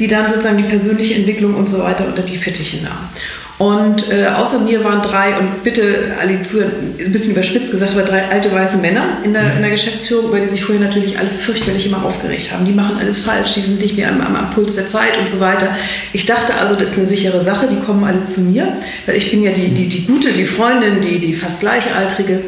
[0.01, 3.09] die dann sozusagen die persönliche Entwicklung und so weiter unter die Fittiche nahm.
[3.57, 8.03] Und äh, außer mir waren drei, und bitte alle zu, ein bisschen überspitzt gesagt, aber
[8.03, 11.31] drei alte weiße Männer in der, in der Geschäftsführung, über die sich vorher natürlich alle
[11.31, 12.65] fürchterlich immer aufgeregt haben.
[12.65, 15.29] Die machen alles falsch, die sind nicht mehr am, am, am Puls der Zeit und
[15.29, 15.69] so weiter.
[16.13, 18.67] Ich dachte also, das ist eine sichere Sache, die kommen alle zu mir,
[19.07, 22.41] weil ich bin ja die, die, die Gute, die Freundin, die, die fast Gleichaltrige.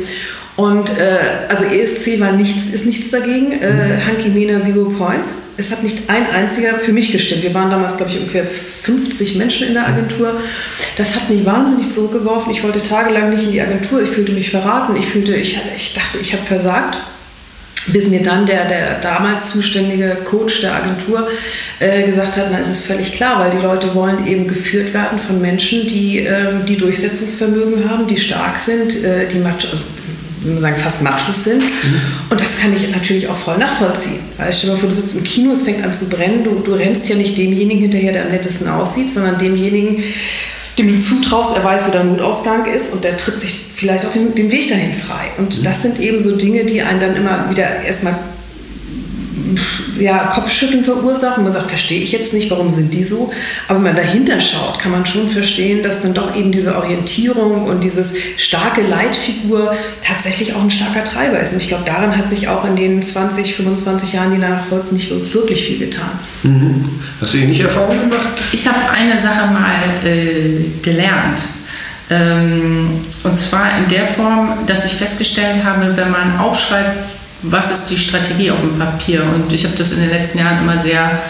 [0.57, 3.53] Und äh, also ESC war nichts, ist nichts dagegen.
[3.53, 5.42] Äh, Hanky Mena Zero Points.
[5.59, 7.42] Es hat nicht ein einziger für mich gestimmt.
[7.42, 10.33] Wir waren damals, glaube ich, ungefähr 50 Menschen in der Agentur.
[10.97, 12.51] Das hat mich wahnsinnig zurückgeworfen.
[12.53, 14.03] Ich wollte tagelang nicht in die Agentur.
[14.03, 14.97] Ich fühlte mich verraten.
[14.97, 16.97] Ich fühlte, ich, ich dachte, ich habe versagt.
[17.88, 21.29] Bis mir dann der, der damals zuständige Coach der Agentur
[21.79, 25.21] äh, gesagt hat, na, es ist völlig klar, weil die Leute wollen eben geführt werden
[25.21, 29.69] von Menschen, die, äh, die Durchsetzungsvermögen haben, die stark sind, äh, die also
[30.59, 31.62] sagen, fast Machos sind.
[31.62, 32.01] Mhm.
[32.31, 34.20] Und das kann ich natürlich auch voll nachvollziehen.
[34.37, 36.62] Weil stell dir mal vor, du sitzt im Kino, es fängt an zu brennen, du,
[36.64, 40.03] du rennst ja nicht demjenigen hinterher, der am nettesten aussieht, sondern demjenigen,
[40.79, 44.12] dem du zutraust, er weiß, wo der Notausgang ist und der tritt sich vielleicht auch
[44.12, 45.27] den, den Weg dahin frei.
[45.38, 45.64] Und mhm.
[45.64, 48.18] das sind eben so Dinge, die einen dann immer wieder erstmal
[49.98, 51.44] ja, Kopfschütteln verursachen.
[51.44, 53.32] Man sagt, verstehe ich jetzt nicht, warum sind die so?
[53.68, 57.64] Aber wenn man dahinter schaut, kann man schon verstehen, dass dann doch eben diese Orientierung
[57.64, 61.52] und dieses starke Leitfigur tatsächlich auch ein starker Treiber ist.
[61.52, 64.96] Und ich glaube, daran hat sich auch in den 20, 25 Jahren, die danach folgten,
[64.96, 66.11] nicht wirklich viel getan.
[66.42, 66.88] Mhm.
[67.20, 68.42] Hast du ähnliche Erfahrungen gemacht?
[68.52, 71.40] Ich habe eine Sache mal äh, gelernt.
[72.09, 76.98] Ähm, und zwar in der Form, dass ich festgestellt habe, wenn man aufschreibt,
[77.50, 79.22] was ist die Strategie auf dem Papier.
[79.22, 81.20] Und ich habe das in den letzten Jahren immer sehr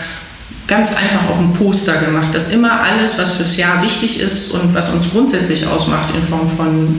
[0.66, 4.74] ganz einfach auf dem Poster gemacht, dass immer alles, was fürs Jahr wichtig ist und
[4.74, 6.98] was uns grundsätzlich ausmacht in Form von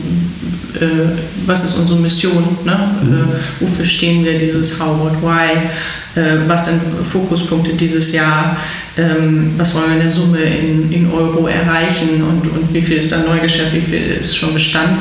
[0.74, 2.90] äh, was ist unsere Mission, ne?
[3.02, 3.14] Mhm.
[3.14, 8.56] Äh, wofür stehen wir, dieses How, What, Why, äh, was sind Fokuspunkte dieses Jahr,
[8.96, 12.98] ähm, was wollen wir in der Summe in, in Euro erreichen und, und wie viel
[12.98, 14.98] ist dann Neugeschäft, wie viel ist schon Bestand.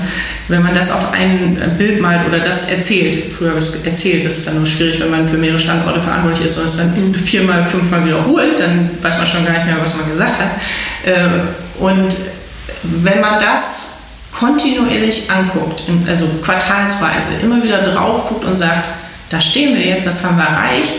[0.47, 4.23] Wenn man das auf ein Bild malt oder das erzählt, früher habe ich es erzählt,
[4.23, 6.93] das ist dann nur schwierig, wenn man für mehrere Standorte verantwortlich ist und es dann
[7.15, 10.51] viermal, fünfmal wiederholt, dann weiß man schon gar nicht mehr, was man gesagt hat.
[11.05, 11.41] Ähm,
[11.79, 12.15] und
[12.83, 14.06] wenn man das
[14.39, 18.83] kontinuierlich anguckt, also quartalsweise, immer wieder drauf guckt und sagt,
[19.29, 20.93] da stehen wir jetzt, das haben wir erreicht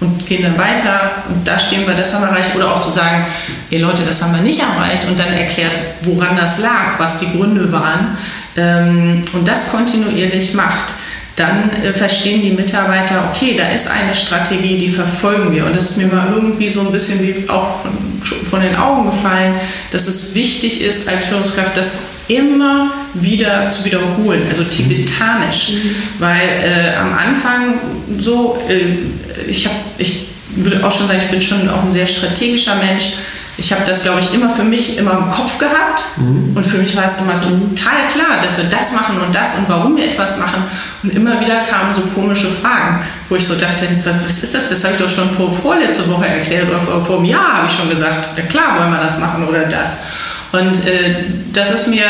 [0.00, 2.54] und gehen dann weiter und da stehen wir, das haben wir erreicht.
[2.54, 3.26] Oder auch zu sagen,
[3.70, 7.32] hey Leute, das haben wir nicht erreicht und dann erklärt, woran das lag, was die
[7.32, 8.16] Gründe waren
[8.56, 10.94] ähm, und das kontinuierlich macht
[11.36, 15.66] dann äh, verstehen die Mitarbeiter, okay, da ist eine Strategie, die verfolgen wir.
[15.66, 17.92] Und das ist mir mal irgendwie so ein bisschen wie auch von,
[18.48, 19.54] von den Augen gefallen,
[19.90, 25.70] dass es wichtig ist als Führungskraft, das immer wieder zu wiederholen, also tibetanisch.
[25.70, 25.94] Mhm.
[26.20, 27.74] Weil äh, am Anfang
[28.18, 32.06] so, äh, ich, hab, ich würde auch schon sagen, ich bin schon auch ein sehr
[32.06, 33.14] strategischer Mensch
[33.56, 36.04] ich habe das, glaube ich, immer für mich immer im Kopf gehabt.
[36.16, 36.56] Mhm.
[36.56, 39.68] Und für mich war es immer total klar, dass wir das machen und das und
[39.68, 40.64] warum wir etwas machen.
[41.02, 44.70] Und immer wieder kamen so komische Fragen, wo ich so dachte, was, was ist das?
[44.70, 47.66] Das habe ich doch schon vor vorletzte Woche erklärt oder vor, vor einem Jahr habe
[47.66, 49.98] ich schon gesagt, ja klar wollen wir das machen oder das.
[50.50, 52.06] Und äh, das ist mir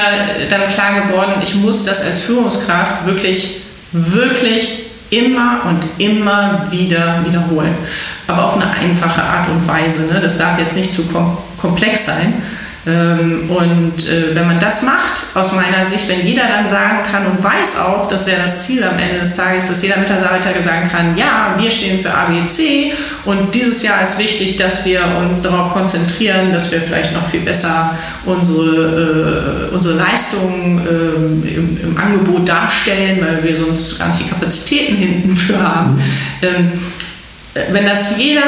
[0.48, 7.74] dann klar geworden, ich muss das als Führungskraft wirklich, wirklich immer und immer wieder wiederholen
[8.26, 10.12] aber auf eine einfache Art und Weise.
[10.12, 10.20] Ne?
[10.20, 12.34] Das darf jetzt nicht zu kom komplex sein.
[12.86, 17.26] Ähm, und äh, wenn man das macht, aus meiner Sicht, wenn jeder dann sagen kann
[17.26, 20.90] und weiß auch, dass ja das Ziel am Ende des Tages, dass jeder Mitarbeiter sagen
[20.90, 22.92] kann, ja, wir stehen für ABC
[23.24, 27.40] und dieses Jahr ist wichtig, dass wir uns darauf konzentrieren, dass wir vielleicht noch viel
[27.40, 34.20] besser unsere, äh, unsere Leistungen äh, im, im, Angebot darstellen, weil wir sonst gar nicht
[34.20, 36.02] die Kapazitäten hinten für haben.
[36.42, 36.72] Ähm,
[37.70, 38.42] wenn das jeder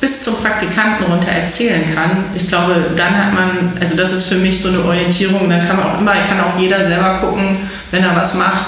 [0.00, 4.36] bis zum Praktikanten runter erzählen kann, ich glaube, dann hat man, also das ist für
[4.36, 7.58] mich so eine Orientierung, dann kann man auch immer, kann auch jeder selber gucken,
[7.92, 8.64] wenn er was macht,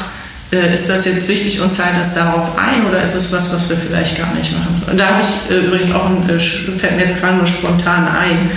[0.53, 3.69] äh, ist das jetzt wichtig und zahlt das darauf ein oder ist es was, was
[3.69, 4.83] wir vielleicht gar nicht machen?
[4.89, 8.07] Und da habe ich äh, übrigens auch, ein, äh, fällt mir jetzt gerade nur spontan
[8.07, 8.51] ein,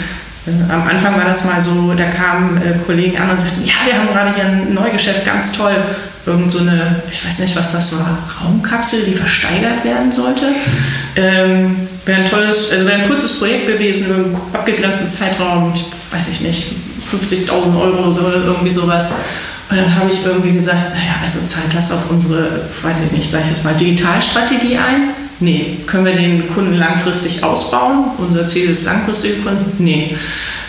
[0.69, 4.09] am Anfang war das mal so, da kamen Kollegen an und sagten, ja, wir haben
[4.13, 5.73] gerade hier ein Neugeschäft, ganz toll
[6.25, 10.45] irgend so eine, ich weiß nicht, was das war, Raumkapsel, die versteigert werden sollte.
[11.15, 16.29] Ähm, wäre ein tolles, also wäre ein kurzes Projekt gewesen, im abgegrenzten Zeitraum, ich weiß
[16.29, 16.65] ich nicht,
[17.11, 19.13] 50.000 Euro oder irgendwie sowas.
[19.69, 23.29] Und dann habe ich irgendwie gesagt, naja, also zahlt das auf unsere, weiß ich nicht,
[23.29, 25.09] sage ich jetzt mal, Digitalstrategie ein?
[25.39, 25.77] Nee.
[25.85, 28.05] Können wir den Kunden langfristig ausbauen?
[28.17, 29.83] Unser Ziel ist langfristige Kunden?
[29.83, 30.15] Nee.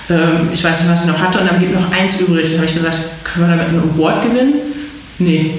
[0.08, 2.48] Ähm, ich weiß nicht, was ich noch hatte und dann gibt noch eins übrig.
[2.50, 4.54] Da habe ich gesagt, können wir damit einen Award gewinnen?
[5.18, 5.52] Nee.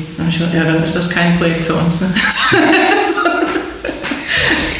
[0.53, 2.01] Ja, dann ist das kein Projekt für uns.
[2.01, 2.07] Ne?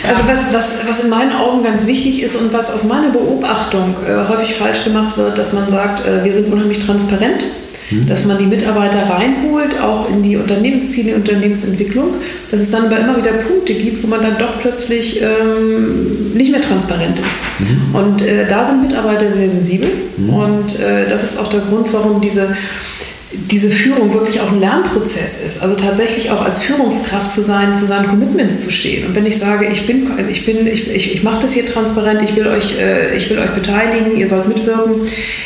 [0.07, 3.95] Also was, was, was in meinen Augen ganz wichtig ist und was aus meiner Beobachtung
[4.07, 7.43] äh, häufig falsch gemacht wird, dass man sagt, äh, wir sind unheimlich transparent,
[7.91, 8.07] mhm.
[8.07, 12.15] dass man die Mitarbeiter reinholt, auch in die Unternehmensziele, Unternehmensentwicklung,
[12.49, 16.51] dass es dann aber immer wieder Punkte gibt, wo man dann doch plötzlich ähm, nicht
[16.51, 17.41] mehr transparent ist.
[17.59, 17.95] Mhm.
[17.95, 20.29] Und äh, da sind Mitarbeiter sehr sensibel mhm.
[20.29, 22.55] und äh, das ist auch der Grund, warum diese
[23.31, 25.61] diese Führung wirklich auch ein Lernprozess ist.
[25.61, 29.05] Also tatsächlich auch als Führungskraft zu sein, zu seinen Commitments zu stehen.
[29.05, 32.21] Und wenn ich sage, ich bin, ich bin, ich, ich, ich mache das hier transparent,
[32.21, 35.01] ich will euch, äh, ich will euch beteiligen, ihr sollt mitwirken,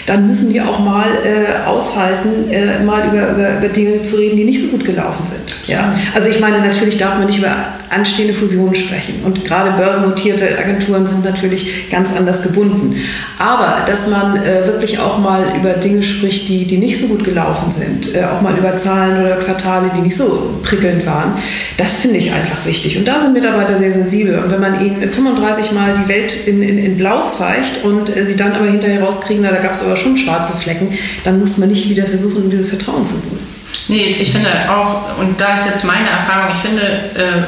[0.06, 4.38] dann müssen wir auch mal äh, aushalten, äh, mal über, über, über Dinge zu reden,
[4.38, 5.56] die nicht so gut gelaufen sind.
[5.66, 5.96] Ja?
[6.14, 7.56] Also ich meine, natürlich darf man nicht über
[7.92, 9.22] anstehende Fusionen sprechen.
[9.26, 12.96] Und gerade börsennotierte Agenturen sind natürlich ganz anders gebunden.
[13.38, 17.24] Aber dass man äh, wirklich auch mal über Dinge spricht, die, die nicht so gut
[17.24, 21.34] gelaufen sind, äh, auch mal über Zahlen oder Quartale, die nicht so prickelnd waren,
[21.78, 22.98] das finde ich einfach wichtig.
[22.98, 24.40] Und da sind Mitarbeiter sehr sensibel.
[24.40, 28.26] Und wenn man ihnen 35 Mal die Welt in, in, in Blau zeigt und äh,
[28.26, 31.58] sie dann aber hinterher rauskriegen, na, da gab es aber schon schwarze Flecken, dann muss
[31.58, 33.51] man nicht wieder versuchen, dieses Vertrauen zu holen.
[33.88, 37.44] Nee, ich finde auch, und da ist jetzt meine Erfahrung, ich finde, äh,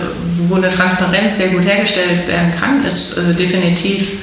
[0.50, 4.18] wo eine Transparenz sehr gut hergestellt werden kann, ist äh, definitiv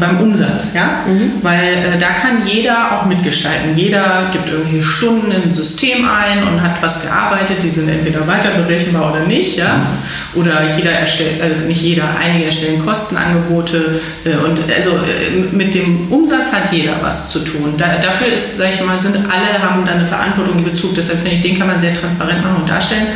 [0.00, 1.32] beim Umsatz, ja, mhm.
[1.42, 3.76] weil äh, da kann jeder auch mitgestalten.
[3.76, 8.50] Jeder gibt irgendwie Stunden im System ein und hat was gearbeitet, die sind entweder weiter
[8.50, 10.40] berechenbar oder nicht, ja, mhm.
[10.40, 16.10] oder jeder erstellt, also nicht jeder, einige erstellen Kostenangebote äh, und also äh, mit dem
[16.10, 17.74] Umsatz hat jeder was zu tun.
[17.78, 20.94] Da, dafür ist, sag ich mal, sind alle haben da eine Verantwortung in Bezug.
[20.94, 23.06] Deshalb finde ich, den kann man sehr transparent machen und darstellen.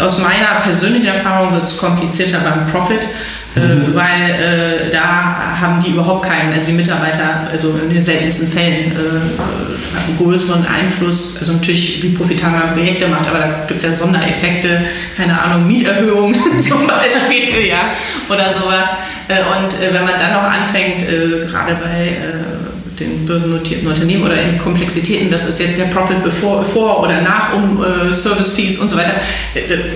[0.00, 3.00] Aus meiner persönlichen Erfahrung wird es komplizierter beim Profit
[3.56, 3.94] Mhm.
[3.94, 8.92] weil äh, da haben die überhaupt keinen, also die Mitarbeiter, also in den seltensten Fällen,
[8.92, 13.86] äh, einen größeren Einfluss, also natürlich, wie profitabel man Projekte macht, aber da gibt es
[13.86, 14.82] ja Sondereffekte,
[15.16, 17.92] keine Ahnung, Mieterhöhungen zum Beispiel, ja,
[18.28, 18.96] oder sowas.
[19.26, 21.06] Und wenn man dann noch anfängt,
[21.48, 22.14] gerade bei
[22.98, 27.52] den börsennotierten Unternehmen oder in Komplexitäten, das ist jetzt der Profit bevor, vor oder nach
[27.54, 29.12] um äh, Service Fees und so weiter.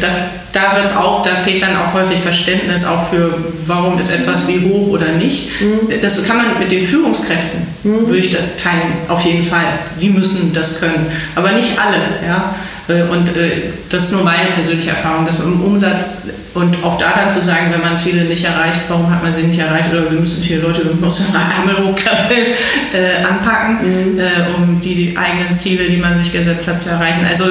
[0.00, 0.12] Das,
[0.52, 3.34] da hört es auf, da fehlt dann auch häufig Verständnis auch für,
[3.66, 5.60] warum ist etwas wie hoch oder nicht.
[5.60, 6.00] Mhm.
[6.00, 8.06] Das kann man mit den Führungskräften, mhm.
[8.06, 9.66] würde ich da teilen, auf jeden Fall.
[10.00, 11.96] Die müssen das können, aber nicht alle.
[12.26, 12.54] Ja?
[12.88, 16.98] Äh, und äh, das ist nur meine persönliche Erfahrung, dass man im Umsatz und auch
[16.98, 19.90] da dann zu sagen, wenn man Ziele nicht erreicht, warum hat man sie nicht erreicht
[19.92, 22.46] oder wir müssen viele Leute aus dem Ärmel hochkrabbeln,
[22.92, 24.18] äh, anpacken, mhm.
[24.18, 24.24] äh,
[24.56, 27.26] um die eigenen Ziele, die man sich gesetzt hat, zu erreichen.
[27.28, 27.44] Also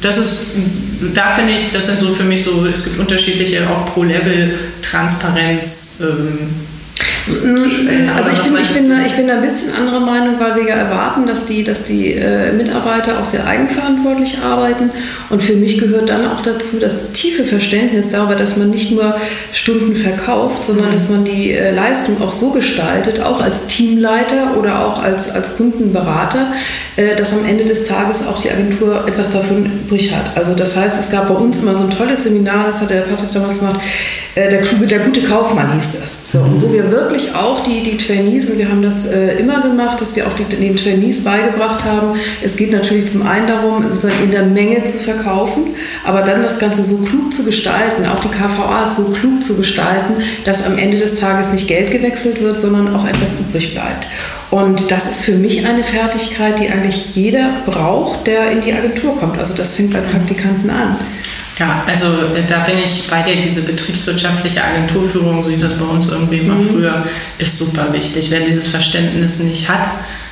[0.00, 0.56] das ist,
[1.14, 4.58] da finde ich, das sind so für mich so, es gibt unterschiedliche auch pro Level
[4.82, 6.02] Transparenz.
[6.02, 6.50] Ähm,
[8.14, 10.68] also ich bin, ich, bin da, ich bin da ein bisschen anderer Meinung, weil wir
[10.68, 14.90] ja erwarten, dass die, dass die äh, Mitarbeiter auch sehr eigenverantwortlich arbeiten.
[15.28, 19.14] Und für mich gehört dann auch dazu das tiefe Verständnis darüber, dass man nicht nur
[19.52, 20.92] Stunden verkauft, sondern mhm.
[20.92, 25.56] dass man die äh, Leistung auch so gestaltet, auch als Teamleiter oder auch als, als
[25.56, 26.52] Kundenberater,
[26.96, 30.36] äh, dass am Ende des Tages auch die Agentur etwas davon übrig hat.
[30.36, 33.02] Also das heißt, es gab bei uns immer so ein tolles Seminar, das hat der
[33.02, 33.80] Patrick damals gemacht,
[34.34, 36.24] äh, der, kluge, der gute Kaufmann hieß das.
[36.30, 39.60] So, und wo wir wirklich auch die, die Trainees, und wir haben das äh, immer
[39.60, 43.82] gemacht, dass wir auch die, den Trainees beigebracht haben, es geht natürlich zum einen darum,
[43.82, 45.74] sozusagen in der Menge zu verkaufen,
[46.04, 50.14] aber dann das Ganze so klug zu gestalten, auch die KVAs so klug zu gestalten,
[50.44, 54.06] dass am Ende des Tages nicht Geld gewechselt wird, sondern auch etwas übrig bleibt.
[54.50, 59.16] Und das ist für mich eine Fertigkeit, die eigentlich jeder braucht, der in die Agentur
[59.16, 59.38] kommt.
[59.38, 60.96] Also das fängt bei Praktikanten an.
[61.60, 65.84] Ja, also äh, da bin ich bei dir, diese betriebswirtschaftliche Agenturführung, so hieß das bei
[65.84, 66.70] uns irgendwie mal mhm.
[66.70, 67.04] früher,
[67.36, 68.30] ist super wichtig.
[68.30, 69.90] Wer dieses Verständnis nicht hat,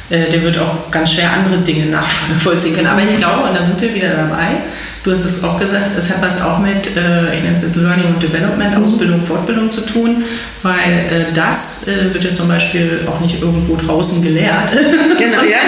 [0.09, 2.87] äh, der wird auch ganz schwer andere Dinge nachvollziehen können.
[2.87, 4.57] Aber ich glaube, und da sind wir wieder dabei,
[5.05, 7.77] du hast es auch gesagt, es hat was auch mit, äh, ich nenne es jetzt
[7.77, 8.85] Learning und Development, mhm.
[8.85, 10.25] Ausbildung, Fortbildung zu tun,
[10.63, 14.73] weil das wird ja zum Beispiel auch nicht irgendwo draußen gelehrt,
[15.19, 15.59] genau, ja.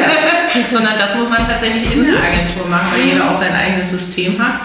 [0.71, 4.39] sondern das muss man tatsächlich in der Agentur machen, weil jeder auch sein eigenes System
[4.39, 4.59] hat.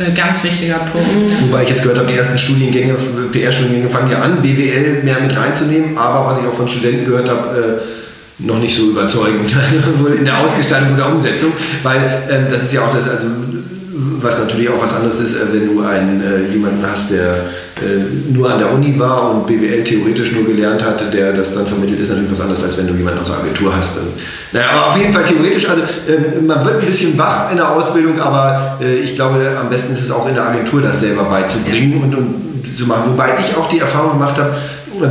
[0.00, 1.42] Äh, ganz wichtiger Punkt.
[1.42, 2.94] Wobei ich jetzt gehört habe, die ersten Studiengänge,
[3.32, 7.28] PR-Studiengänge fangen ja an, BWL mehr mit reinzunehmen, aber was ich auch von Studenten gehört
[7.28, 9.54] habe, äh, noch nicht so überzeugend,
[9.98, 13.26] wohl in der Ausgestaltung oder Umsetzung, weil äh, das ist ja auch das, also
[14.20, 17.32] was natürlich auch was anderes ist, äh, wenn du einen, äh, jemanden hast, der
[17.80, 21.66] äh, nur an der Uni war und BWL theoretisch nur gelernt hatte, der das dann
[21.66, 23.98] vermittelt, ist natürlich was anderes, als wenn du jemanden aus der Agentur hast.
[23.98, 24.04] Ähm,
[24.52, 27.70] naja, aber auf jeden Fall theoretisch, also äh, man wird ein bisschen wach in der
[27.70, 31.24] Ausbildung, aber äh, ich glaube, am besten ist es auch in der Agentur, das selber
[31.24, 33.12] beizubringen und, und zu machen.
[33.12, 34.54] Wobei ich auch die Erfahrung gemacht habe,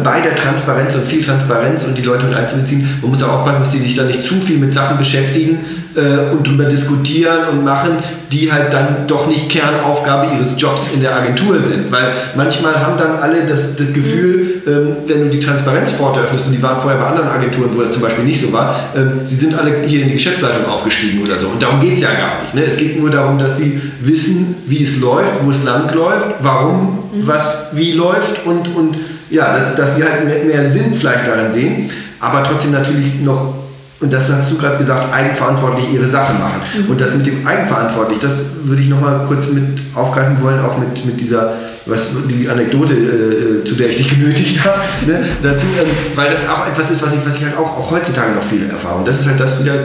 [0.03, 2.87] bei der Transparenz und viel Transparenz und die Leute mit einzubeziehen.
[3.01, 5.59] Man muss auch aufpassen, dass die sich da nicht zu viel mit Sachen beschäftigen
[5.95, 7.91] äh, und darüber diskutieren und machen,
[8.31, 11.91] die halt dann doch nicht Kernaufgabe ihres Jobs in der Agentur sind.
[11.91, 16.51] Weil manchmal haben dann alle das, das Gefühl, ähm, wenn du die Transparenzpforte öffnest, und
[16.53, 19.35] die waren vorher bei anderen Agenturen, wo das zum Beispiel nicht so war, ähm, sie
[19.35, 21.47] sind alle hier in die Geschäftsleitung aufgestiegen oder so.
[21.47, 22.53] Und darum geht es ja gar nicht.
[22.53, 22.63] Ne?
[22.65, 26.99] Es geht nur darum, dass sie wissen, wie es läuft, wo es lang läuft, warum
[27.13, 27.27] mhm.
[27.27, 28.97] was wie läuft und, und
[29.29, 33.53] ja, dass, dass sie halt mehr, mehr Sinn vielleicht darin sehen, aber trotzdem natürlich noch
[34.01, 36.61] und das hast du gerade gesagt, eigenverantwortlich ihre Sache machen.
[36.77, 36.91] Mhm.
[36.91, 41.05] Und das mit dem eigenverantwortlich, das würde ich nochmal kurz mit aufgreifen wollen, auch mit,
[41.05, 41.53] mit dieser,
[41.85, 46.47] was die Anekdote, äh, zu der ich dich genötigt habe, ne, dazu, ähm, weil das
[46.47, 48.99] auch etwas ist, was ich, was ich halt auch, auch heutzutage noch viele erfahre.
[48.99, 49.75] Und das ist halt das wieder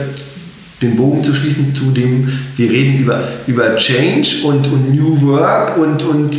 [0.81, 5.77] den Bogen zu schließen zu dem, wir reden über, über Change und, und New Work
[5.77, 6.35] und, und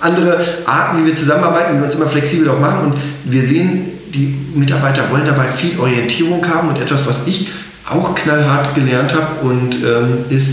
[0.00, 2.92] andere Arten, wie wir zusammenarbeiten, wie wir uns immer flexibel auch machen.
[2.92, 7.50] Und wir sehen, die Mitarbeiter wollen dabei viel Orientierung haben und etwas, was ich
[7.88, 10.50] auch knallhart gelernt habe und ähm, ist,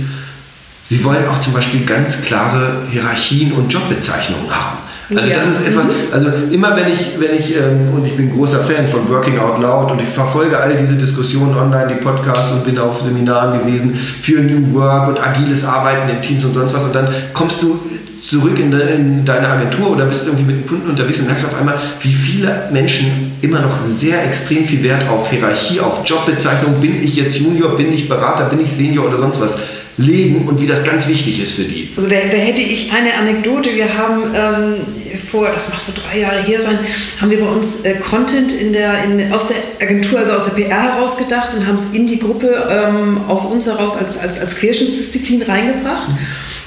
[0.90, 4.78] sie wollen auch zum Beispiel ganz klare Hierarchien und Jobbezeichnungen haben.
[5.16, 5.38] Also ja.
[5.38, 8.88] das ist etwas, also immer wenn ich, wenn ich, ähm, und ich bin großer Fan
[8.88, 12.78] von Working Out Loud und ich verfolge alle diese Diskussionen online, die Podcasts und bin
[12.78, 16.94] auf Seminaren gewesen für New Work und agiles Arbeiten in Teams und sonst was und
[16.94, 17.80] dann kommst du
[18.22, 21.46] zurück in, de, in, deine Agentur oder bist irgendwie mit einem Kunden unterwegs und merkst
[21.46, 26.76] auf einmal, wie viele Menschen immer noch sehr extrem viel Wert auf Hierarchie, auf Jobbezeichnung,
[26.82, 29.58] bin ich jetzt Junior, bin ich Berater, bin ich Senior oder sonst was
[29.98, 31.90] legen und wie das ganz wichtig ist für die.
[31.96, 33.76] Also da, da hätte ich eine Anekdote.
[33.76, 34.76] Wir haben ähm,
[35.20, 36.80] vor, das macht so drei Jahre her sein,
[37.20, 40.64] haben wir bei uns äh, Content in der, in, aus der Agentur, also aus der
[40.64, 44.56] PR herausgedacht und haben es in die Gruppe ähm, aus uns heraus als, als, als
[44.56, 46.10] Querschnittsdisziplin reingebracht.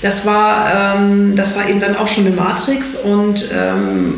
[0.03, 4.15] Das war, ähm, das war eben dann auch schon eine Matrix und ähm,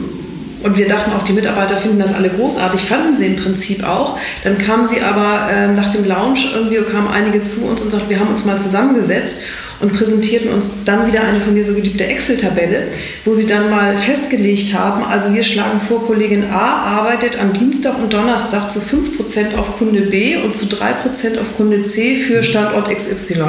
[0.64, 4.18] und wir dachten auch, die Mitarbeiter finden das alle großartig, fanden sie im Prinzip auch.
[4.45, 8.09] Dann kamen sie aber äh, nach dem Lounge irgendwie, kamen einige zu uns und sagten,
[8.09, 9.43] wir haben uns mal zusammengesetzt
[9.80, 12.88] und präsentierten uns dann wieder eine von mir so geliebte Excel-Tabelle,
[13.24, 17.98] wo sie dann mal festgelegt haben, also wir schlagen vor, Kollegin A arbeitet am Dienstag
[17.98, 22.94] und Donnerstag zu 5% auf Kunde B und zu 3% auf Kunde C für Standort
[22.94, 23.44] XY.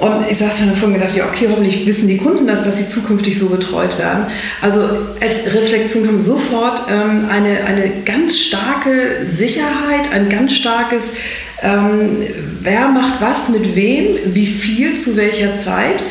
[0.00, 2.88] Und ich saß dann davon gedacht, ja, okay, hoffentlich wissen die Kunden das, dass sie
[2.88, 4.24] zukünftig so betreut werden.
[4.62, 4.80] Also
[5.20, 11.12] als Reflexion kam sofort ähm, eine, eine ganz starke Sicherheit, ein ganz starkes,
[11.60, 12.16] ähm,
[12.62, 16.02] wer macht was mit wem, wie viel, zu welcher Zeit.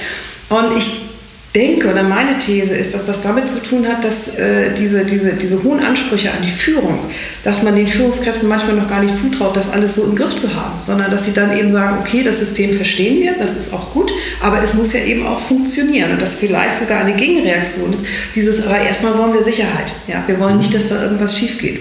[0.50, 1.09] Und ich
[1.56, 5.34] denke oder meine These ist, dass das damit zu tun hat, dass äh, diese, diese,
[5.34, 7.00] diese hohen Ansprüche an die Führung,
[7.43, 10.56] dass man den Führungskräften manchmal noch gar nicht zutraut, das alles so im Griff zu
[10.56, 13.93] haben, sondern dass sie dann eben sagen, okay, das System verstehen wir, das ist auch
[13.93, 18.06] gut, aber es muss ja eben auch funktionieren und dass vielleicht sogar eine Gegenreaktion ist,
[18.36, 19.93] dieses, aber erstmal wollen wir Sicherheit.
[20.08, 20.24] Ja?
[20.28, 21.80] Wir wollen nicht, dass da irgendwas schief geht.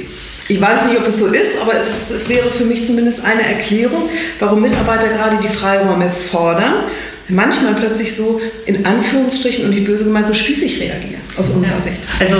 [0.50, 3.42] Ich weiß nicht, ob es so ist, aber es, es wäre für mich zumindest eine
[3.42, 4.08] Erklärung,
[4.40, 6.84] warum Mitarbeiter gerade die Freiräume fordern
[7.28, 11.82] manchmal plötzlich so in Anführungsstrichen und nicht böse gemeint so spießig reagieren aus unserer ja.
[11.82, 12.00] Sicht.
[12.18, 12.36] Also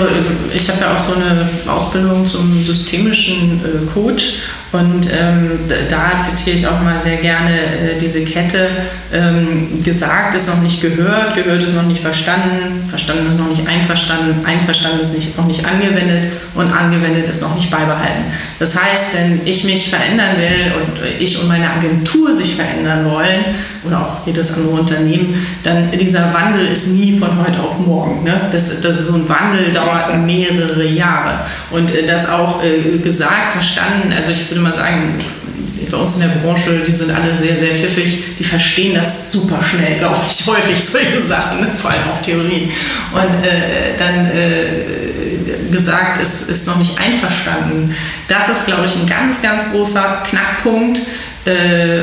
[0.53, 4.39] ich habe ja auch so eine Ausbildung zum systemischen äh, Coach
[4.71, 5.51] und ähm,
[5.89, 8.69] da zitiere ich auch mal sehr gerne äh, diese Kette,
[9.11, 13.67] ähm, gesagt ist noch nicht gehört, gehört ist noch nicht verstanden, verstanden ist noch nicht
[13.67, 18.25] einverstanden, einverstanden ist nicht, noch nicht angewendet und angewendet ist noch nicht beibehalten.
[18.59, 23.45] Das heißt, wenn ich mich verändern will und ich und meine Agentur sich verändern wollen
[23.85, 28.23] oder auch jedes andere Unternehmen, dann dieser Wandel ist nie von heute auf morgen.
[28.23, 28.39] Ne?
[28.51, 31.39] Das, das, so ein Wandel dauert mehrere Jahre
[31.71, 35.15] und äh, das auch äh, gesagt, verstanden, also ich würde würde mal sagen,
[35.89, 39.59] bei uns in der Branche, die sind alle sehr, sehr pfiffig, die verstehen das super
[39.63, 42.69] schnell, glaube ich, häufig solche Sachen, vor allem auch Theorien.
[43.13, 47.95] Und äh, dann äh, gesagt, es ist, ist noch nicht einverstanden.
[48.27, 50.99] Das ist, glaube ich, ein ganz, ganz großer Knackpunkt,
[51.45, 52.01] äh,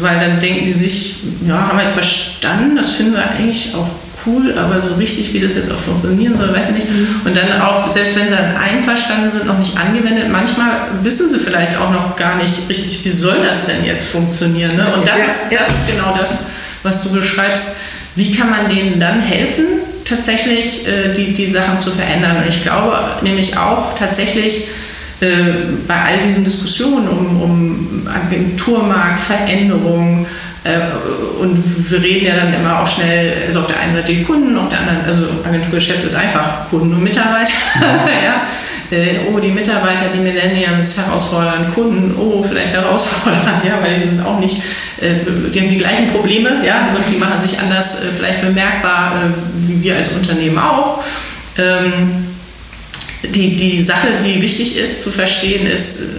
[0.00, 3.88] weil dann denken die sich, ja, haben wir jetzt verstanden, das finden wir eigentlich auch
[4.26, 6.86] cool, aber so richtig, wie das jetzt auch funktionieren soll, weiß ich nicht.
[7.24, 10.70] Und dann auch, selbst wenn sie dann einverstanden sind, noch nicht angewendet, manchmal
[11.02, 14.76] wissen sie vielleicht auch noch gar nicht richtig, wie soll das denn jetzt funktionieren.
[14.76, 14.86] Ne?
[14.94, 16.38] Und das, ja, ist, das ist genau das,
[16.82, 17.76] was du beschreibst.
[18.14, 19.64] Wie kann man denen dann helfen,
[20.04, 22.38] tatsächlich äh, die, die Sachen zu verändern?
[22.38, 24.68] Und ich glaube nämlich auch tatsächlich,
[25.20, 25.52] äh,
[25.88, 30.26] bei all diesen Diskussionen um, um Agenturmarkt, Veränderungen,
[31.40, 34.56] und wir reden ja dann immer auch schnell, also auf der einen Seite die Kunden,
[34.58, 37.52] auf der anderen, also Agenturgeschäft ist einfach Kunden und Mitarbeiter.
[37.80, 38.42] ja.
[38.90, 44.24] Äh, oh, die Mitarbeiter, die Millenniums herausfordern, Kunden, oh, vielleicht herausfordern, ja, weil die sind
[44.24, 44.56] auch nicht,
[45.00, 49.12] äh, die haben die gleichen Probleme, ja, und die machen sich anders vielleicht bemerkbar,
[49.56, 51.04] wie wir als Unternehmen auch.
[51.58, 52.28] Ähm,
[53.22, 56.14] die, die Sache, die wichtig ist zu verstehen, ist,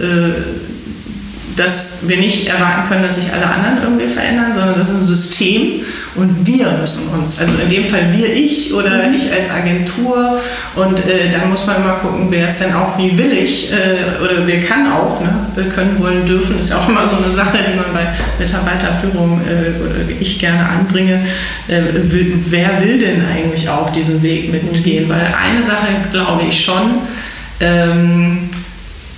[1.56, 5.02] dass wir nicht erwarten können, dass sich alle anderen irgendwie verändern, sondern das ist ein
[5.02, 5.82] System
[6.14, 9.14] und wir müssen uns, also in dem Fall wir, ich oder mhm.
[9.14, 10.40] ich als Agentur
[10.76, 14.46] und äh, dann muss man immer gucken, wer ist denn auch wie willig äh, oder
[14.46, 15.46] wer kann auch, ne?
[15.54, 18.06] wir können, wollen, dürfen, ist ja auch immer so eine Sache, die man bei
[18.38, 21.20] Mitarbeiterführung äh, oder ich gerne anbringe,
[21.68, 26.64] äh, will, wer will denn eigentlich auch diesen Weg mitgehen, weil eine Sache glaube ich
[26.64, 27.02] schon,
[27.60, 28.49] ähm,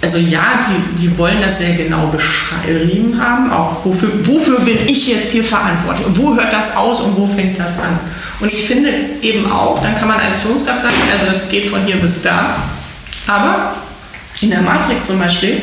[0.02, 5.06] also ja, die, die wollen das sehr genau beschrieben haben, auch wofür, wofür bin ich
[5.06, 6.04] jetzt hier verantwortlich?
[6.04, 8.00] Und wo hört das aus und wo fängt das an.
[8.40, 8.90] Und ich finde
[9.22, 12.56] eben auch, dann kann man als Führungskraft sagen, also das geht von hier bis da,
[13.28, 13.76] aber
[14.40, 15.62] in der Matrix zum Beispiel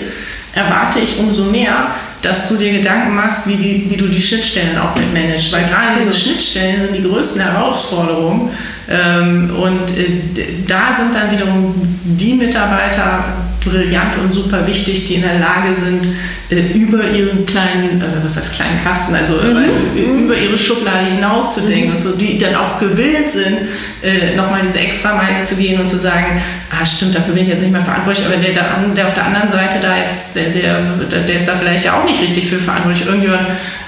[0.53, 1.87] erwarte ich umso mehr,
[2.21, 5.67] dass du dir Gedanken machst, wie, die, wie du die Schnittstellen auch mit managst, weil
[5.67, 8.51] gerade diese Schnittstellen sind die größten Herausforderungen
[8.89, 13.23] und äh, da sind dann wiederum die Mitarbeiter,
[13.63, 16.07] brillant und super wichtig, die in der Lage sind,
[16.49, 20.23] äh, über ihren kleinen, äh, was heißt kleinen Kasten, also mhm.
[20.23, 21.91] über ihre Schublade hinauszudenken mhm.
[21.91, 23.57] und so, die dann auch gewillt sind,
[24.01, 27.49] äh, nochmal diese extra Meile zu gehen und zu sagen, ah stimmt, dafür bin ich
[27.49, 28.53] jetzt nicht mehr verantwortlich, aber der,
[28.95, 32.05] der auf der anderen Seite da jetzt, der, der, der ist da vielleicht ja auch
[32.05, 33.05] nicht richtig für verantwortlich.
[33.05, 33.43] Irgendjemand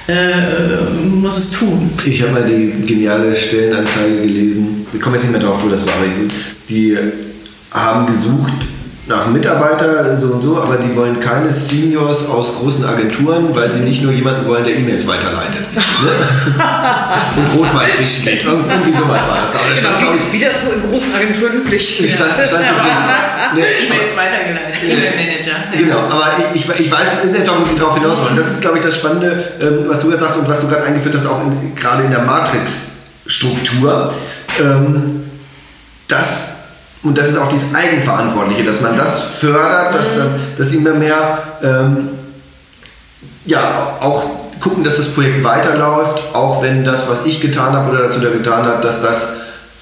[0.08, 1.90] äh, muss es tun.
[2.06, 5.86] Ich habe mal die geniale Stellenanzeige gelesen, ich komme jetzt nicht mehr drauf, wo das
[5.86, 5.94] war,
[6.70, 6.98] die
[7.72, 8.68] haben gesucht,
[9.08, 13.80] nach Mitarbeiter so und so, aber die wollen keine Seniors aus großen Agenturen, weil sie
[13.80, 15.66] nicht nur jemanden wollen, der E-Mails weiterleitet.
[16.02, 16.10] Ne?
[17.38, 18.44] und Rotwein trinkt.
[18.44, 19.62] Irgendwie sowas war das.
[19.62, 22.16] Aber stand, genau, wie, wie das so in großen Agenturen üblich ist.
[22.16, 22.64] Stand, stand
[23.56, 23.62] ne?
[23.62, 25.78] E-Mails weitergeleitet, E-Mail-Manager.
[25.78, 28.36] Genau, aber ich, ich, ich weiß in der Tat, wie darauf hinaus wollen.
[28.36, 30.86] Das ist, glaube ich, das Spannende, ähm, was du gerade sagst und was du gerade
[30.86, 34.14] eingeführt hast, auch in, gerade in der Matrix-Struktur,
[34.62, 35.24] ähm,
[36.08, 36.58] dass
[37.04, 41.40] und das ist auch dieses Eigenverantwortliche, dass man das fördert, dass, dass, dass immer mehr
[41.64, 42.10] ähm,
[43.46, 44.24] ja, auch
[44.60, 48.30] gucken, dass das Projekt weiterläuft, auch wenn das, was ich getan habe oder dazu da
[48.30, 49.34] getan habe, dass das,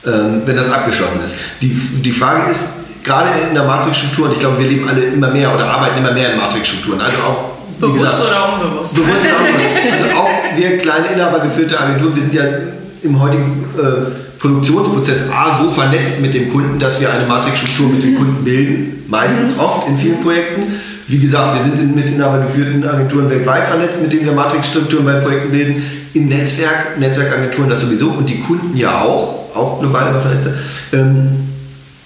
[0.05, 1.35] ähm, wenn das abgeschlossen ist.
[1.61, 2.69] Die, die Frage ist,
[3.03, 6.13] gerade in der Matrixstruktur, und ich glaube, wir leben alle immer mehr oder arbeiten immer
[6.13, 8.95] mehr in Matrixstrukturen, also auch Bewusst gesagt, oder unbewusst?
[8.95, 9.79] Bewusst oder unbewusst.
[9.91, 12.43] Also auch wir kleine inhabergeführte Agenturen, wir sind ja
[13.03, 18.03] im heutigen äh, Produktionsprozess A so vernetzt mit dem Kunden, dass wir eine Matrixstruktur mit
[18.03, 19.59] dem Kunden bilden, meistens mhm.
[19.59, 20.63] oft in vielen Projekten.
[21.07, 25.15] Wie gesagt, wir sind in, mit inhabergeführten Agenturen weltweit vernetzt, mit denen wir Matrixstrukturen bei
[25.15, 25.83] Projekten bilden.
[26.13, 30.49] Im Netzwerk, Netzwerkagenturen das sowieso und die Kunden ja auch, auch global immer vernetzt.
[30.93, 31.29] Ähm,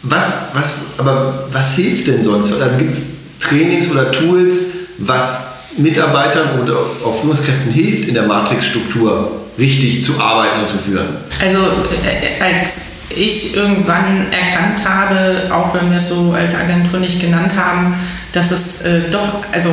[0.01, 2.53] was, was, aber was hilft denn sonst?
[2.59, 4.65] Also gibt es Trainings oder Tools,
[4.97, 11.08] was Mitarbeitern oder auch Führungskräften hilft, in der Matrixstruktur richtig zu arbeiten und zu führen?
[11.41, 17.22] Also äh, als ich irgendwann erkannt habe, auch wenn wir es so als Agentur nicht
[17.22, 17.95] genannt haben,
[18.32, 19.70] dass es äh, doch, also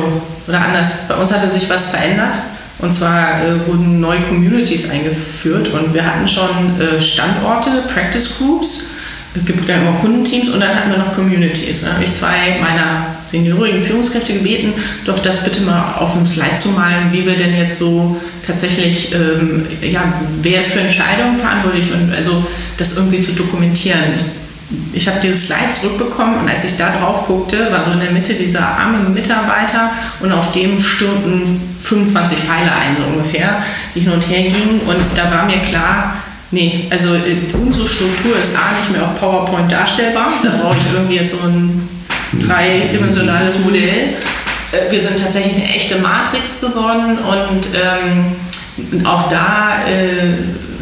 [0.47, 2.35] oder anders, bei uns hatte sich was verändert.
[2.79, 8.95] Und zwar äh, wurden neue Communities eingeführt und wir hatten schon äh, Standorte, Practice Groups
[9.45, 11.85] gibt dann immer Kundenteams und dann hatten wir noch Communities.
[11.85, 14.73] Da habe ich zwei meiner seniorigen Führungskräfte gebeten,
[15.05, 19.13] doch das bitte mal auf dem Slide zu malen, wie wir denn jetzt so tatsächlich,
[19.13, 20.01] ähm, ja,
[20.41, 22.45] wer ist für Entscheidungen verantwortlich und also
[22.77, 23.99] das irgendwie zu dokumentieren.
[24.15, 24.25] Ich,
[24.93, 28.11] ich habe dieses Slide zurückbekommen und als ich da drauf guckte, war so in der
[28.11, 33.63] Mitte dieser arme Mitarbeiter und auf dem stürmten 25 Pfeile ein, so ungefähr,
[33.95, 36.15] die hin und her gingen und da war mir klar,
[36.51, 40.33] Nee, also äh, unsere Struktur ist A nicht mehr auf PowerPoint darstellbar.
[40.43, 41.87] Da brauche ich irgendwie jetzt so ein
[42.45, 44.15] dreidimensionales Modell.
[44.71, 50.33] Äh, wir sind tatsächlich eine echte Matrix geworden und ähm, auch da, äh,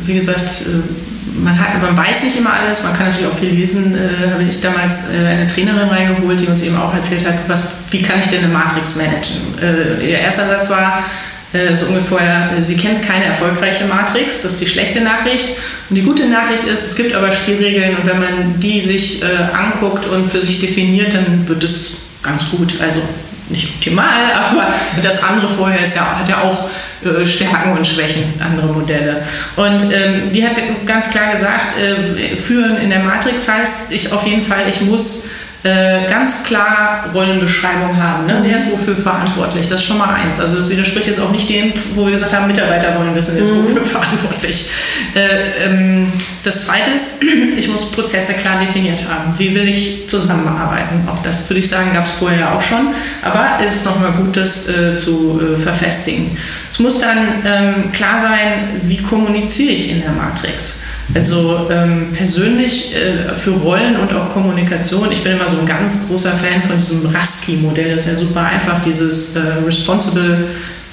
[0.05, 3.51] wie gesagt, äh, man, hat, man weiß nicht immer alles, man kann natürlich auch viel
[3.51, 3.95] lesen.
[3.95, 7.75] Äh, habe ich damals äh, eine Trainerin reingeholt, die uns eben auch erzählt hat, was,
[7.91, 10.01] wie kann ich denn eine Matrix managen.
[10.01, 11.28] ihr erster Satz war, äh,
[11.75, 15.47] so ungefähr, äh, sie kennt keine erfolgreiche Matrix, das ist die schlechte Nachricht.
[15.89, 19.25] Und die gute Nachricht ist, es gibt aber Spielregeln und wenn man die sich äh,
[19.53, 22.75] anguckt und für sich definiert, dann wird es ganz gut.
[22.81, 23.01] Also
[23.49, 26.69] nicht optimal, aber das andere vorher ist ja, hat ja auch
[27.03, 29.23] äh, Stärken und Schwächen, andere Modelle.
[29.55, 34.27] Und ähm, die hat ganz klar gesagt, äh, führen in der Matrix heißt ich auf
[34.27, 35.29] jeden Fall, ich muss
[35.63, 38.27] äh, ganz klar Rollenbeschreibung haben.
[38.27, 38.39] Ne?
[38.43, 39.67] Wer ist wofür verantwortlich?
[39.67, 40.39] Das ist schon mal eins.
[40.39, 43.51] Also das widerspricht jetzt auch nicht dem, wo wir gesagt haben, Mitarbeiter wollen wissen jetzt
[43.51, 43.63] mhm.
[43.63, 44.69] wofür verantwortlich.
[45.15, 46.13] Äh, ähm,
[46.45, 47.21] das zweite ist,
[47.57, 49.37] ich muss Prozesse klar definiert haben.
[49.37, 51.07] Wie will ich zusammenarbeiten?
[51.09, 52.93] Auch das würde ich sagen, gab es vorher ja auch schon.
[53.21, 56.37] Aber es ist nochmal gut, das äh, zu äh, verfestigen.
[56.71, 60.83] Es muss dann ähm, klar sein, wie kommuniziere ich in der Matrix.
[61.13, 66.07] Also ähm, persönlich äh, für Rollen und auch Kommunikation, ich bin immer so ein ganz
[66.07, 67.95] großer Fan von diesem RASCI-Modell.
[67.95, 70.45] Das ist ja super einfach, dieses äh, Responsible,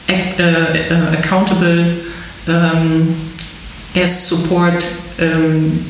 [0.08, 1.96] äh, äh Accountable,
[2.48, 3.14] ähm,
[3.94, 4.84] S Support,
[5.18, 5.84] ähm,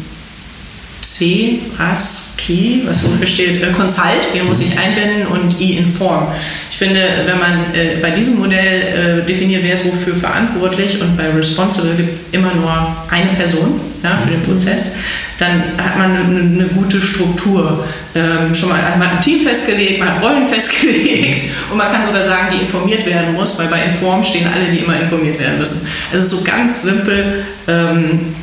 [1.01, 6.27] C, RAS, Key, was wofür steht, äh, Consult, den muss ich einbinden und I Inform.
[6.71, 11.17] Ich finde, wenn man äh, bei diesem Modell äh, definiert, wer ist wofür verantwortlich und
[11.17, 14.97] bei Responsible gibt es immer nur eine Person ja, für den Prozess,
[15.39, 17.85] dann hat man eine, eine gute Struktur.
[18.15, 22.05] Ähm, schon mal, man hat ein Team festgelegt, man hat Rollen festgelegt und man kann
[22.05, 25.59] sogar sagen, die informiert werden muss, weil bei Inform stehen alle, die immer informiert werden
[25.59, 25.87] müssen.
[26.13, 27.45] Also so ganz simpel.
[27.69, 28.35] Ähm,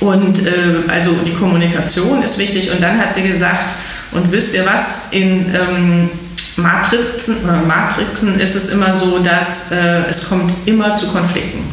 [0.00, 0.50] und äh,
[0.88, 2.70] also die Kommunikation ist wichtig.
[2.72, 3.74] Und dann hat sie gesagt,
[4.12, 6.10] und wisst ihr was, in ähm,
[6.56, 7.36] Matrixen,
[7.66, 11.64] Matrixen ist es immer so, dass äh, es kommt immer zu Konflikten.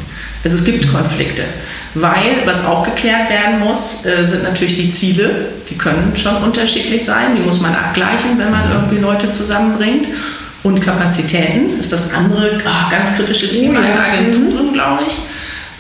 [0.44, 1.44] Also es gibt Konflikte.
[1.96, 5.30] Weil, was auch geklärt werden muss, äh, sind natürlich die Ziele.
[5.70, 7.36] Die können schon unterschiedlich sein.
[7.36, 10.08] Die muss man abgleichen, wenn man irgendwie Leute zusammenbringt.
[10.64, 15.14] Und Kapazitäten ist das andere oh, ganz kritische Thema oh, in Agenturen, glaube ich.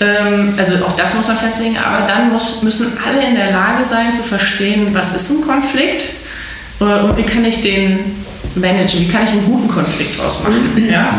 [0.03, 3.85] Ähm, also auch das muss man festlegen, aber dann muss, müssen alle in der Lage
[3.85, 6.05] sein zu verstehen, was ist ein Konflikt
[6.79, 8.15] äh, und wie kann ich den
[8.55, 10.73] managen, wie kann ich einen guten Konflikt draus machen.
[10.75, 10.89] Mhm.
[10.89, 11.17] Ja?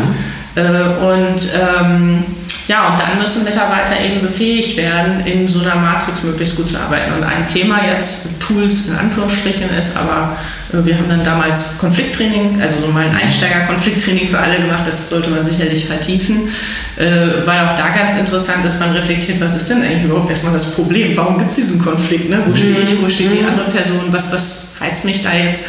[0.57, 2.24] Äh, und ähm,
[2.67, 6.79] ja, und dann müssen Mitarbeiter eben befähigt werden, in so einer Matrix möglichst gut zu
[6.79, 7.12] arbeiten.
[7.12, 10.39] Und ein Thema jetzt, Tools in Anführungsstrichen, ist aber,
[10.73, 15.11] äh, wir haben dann damals Konflikttraining, also so mal ein Einsteiger-Konflikttraining für alle gemacht, das
[15.11, 16.49] sollte man sicherlich vertiefen,
[16.97, 20.55] äh, weil auch da ganz interessant ist, man reflektiert, was ist denn eigentlich überhaupt erstmal
[20.55, 21.15] das Problem?
[21.17, 22.31] Warum gibt es diesen Konflikt?
[22.31, 22.43] Ne?
[22.47, 23.49] Wo stehe ich, wo steht die mhm.
[23.49, 24.07] andere Person?
[24.11, 25.67] Was, was reizt mich da jetzt?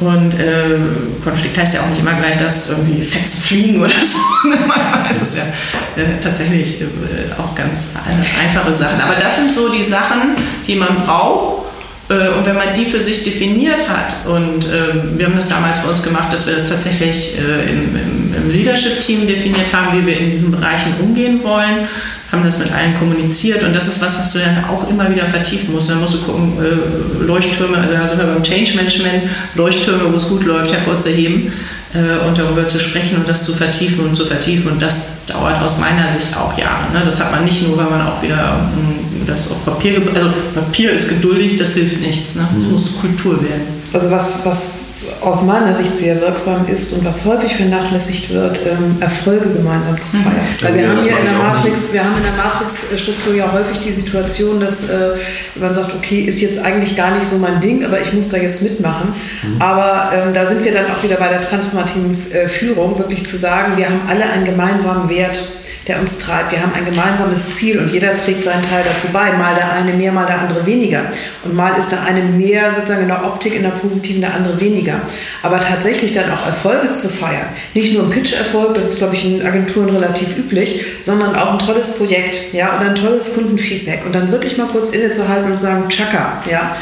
[0.00, 0.78] Und äh,
[1.22, 4.18] Konflikt heißt ja auch nicht immer gleich, dass irgendwie Fetzen fliegen oder so.
[5.08, 5.44] das ist ja
[6.02, 6.86] äh, tatsächlich äh,
[7.38, 7.94] auch ganz
[8.42, 9.00] einfache Sachen.
[9.00, 10.36] Aber das sind so die Sachen,
[10.66, 11.62] die man braucht,
[12.08, 15.78] Äh, und wenn man die für sich definiert hat, und äh, wir haben das damals
[15.78, 20.06] für uns gemacht, dass wir das tatsächlich äh, im, im, im Leadership-Team definiert haben, wie
[20.06, 21.88] wir in diesen Bereichen umgehen wollen,
[22.32, 25.26] haben das mit allen kommuniziert und das ist was, was du dann auch immer wieder
[25.26, 25.90] vertiefen musst.
[25.90, 29.24] Dann musst du gucken, äh, Leuchttürme, also da sind wir beim Change Management,
[29.54, 31.52] Leuchttürme, wo es gut läuft, hervorzuheben
[31.92, 34.72] äh, und darüber zu sprechen und das zu vertiefen und zu vertiefen.
[34.72, 36.90] Und das dauert aus meiner Sicht auch Jahre.
[36.94, 37.02] Ne?
[37.04, 40.92] Das hat man nicht nur, weil man auch wieder ähm, das auf Papier, also Papier
[40.92, 42.34] ist geduldig, das hilft nichts.
[42.34, 42.48] Ne?
[42.56, 42.72] Es mhm.
[42.72, 43.64] muss Kultur werden.
[43.92, 48.96] Also was, was aus meiner Sicht sehr wirksam ist und was häufig vernachlässigt wird, ähm,
[49.00, 50.34] Erfolge gemeinsam zu feiern.
[50.34, 50.64] Mhm.
[50.64, 53.80] Weil wir ja, haben hier in der Matrix, wir haben in der Matrix-Struktur ja häufig
[53.80, 55.10] die Situation, dass äh,
[55.56, 58.36] man sagt, okay, ist jetzt eigentlich gar nicht so mein Ding, aber ich muss da
[58.36, 59.14] jetzt mitmachen.
[59.42, 59.62] Mhm.
[59.62, 63.36] Aber ähm, da sind wir dann auch wieder bei der transformativen äh, Führung, wirklich zu
[63.36, 65.42] sagen, wir haben alle einen gemeinsamen Wert
[65.86, 66.52] der uns treibt.
[66.52, 69.32] Wir haben ein gemeinsames Ziel und jeder trägt seinen Teil dazu bei.
[69.32, 71.02] Mal der eine mehr, mal der andere weniger.
[71.44, 74.60] Und mal ist der eine mehr sozusagen in der Optik, in der positiven, der andere
[74.60, 74.91] weniger.
[75.42, 77.46] Aber tatsächlich dann auch Erfolge zu feiern.
[77.74, 81.58] Nicht nur ein Pitch-Erfolg, das ist, glaube ich, in Agenturen relativ üblich, sondern auch ein
[81.58, 84.04] tolles Projekt, ja, oder ein tolles Kundenfeedback.
[84.04, 86.76] Und dann wirklich mal kurz innezuhalten und sagen, Chaka, ja.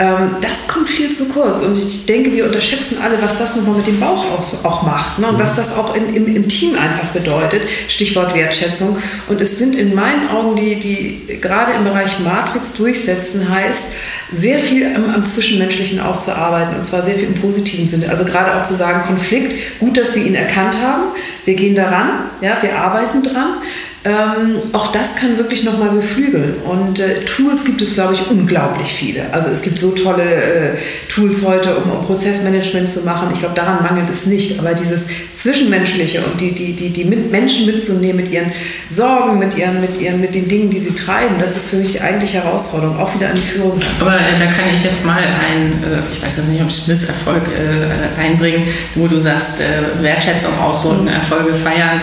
[0.00, 1.60] Ähm, das kommt viel zu kurz.
[1.60, 5.18] Und ich denke, wir unterschätzen alle, was das nochmal mit dem Bauch auch, auch macht.
[5.18, 5.28] Ne?
[5.28, 7.62] Und was das auch in, im, im Team einfach bedeutet.
[7.88, 8.96] Stichwort Wertschätzung.
[9.28, 13.92] Und es sind in meinen Augen die, die gerade im Bereich Matrix durchsetzen heißt,
[14.32, 16.76] sehr viel am, am Zwischenmenschlichen auch zu arbeiten.
[16.76, 17.49] Und zwar sehr viel im positiven
[17.88, 18.08] Sinne.
[18.08, 21.04] Also gerade auch zu sagen, Konflikt, gut, dass wir ihn erkannt haben.
[21.44, 23.54] Wir gehen daran, ja, wir arbeiten dran.
[24.02, 26.54] Ähm, auch das kann wirklich nochmal beflügeln.
[26.64, 29.30] Und äh, Tools gibt es, glaube ich, unglaublich viele.
[29.30, 30.70] Also es gibt so tolle äh,
[31.08, 33.28] Tools heute, um, um, Prozessmanagement zu machen.
[33.34, 34.58] Ich glaube, daran mangelt es nicht.
[34.58, 38.52] Aber dieses Zwischenmenschliche und die, die, die, die mit Menschen mitzunehmen mit ihren
[38.88, 41.92] Sorgen, mit, ihren, mit, ihren, mit den Dingen, die sie treiben, das ist für mich
[41.92, 43.78] die eigentliche Herausforderung, auch wieder an die Führung.
[44.00, 47.42] Aber äh, da kann ich jetzt mal ein, äh, ich weiß nicht, ob ich Misserfolg
[47.48, 48.62] äh, einbringen,
[48.94, 52.00] wo du sagst, äh, Wertschätzung ausloten, Erfolge feiern.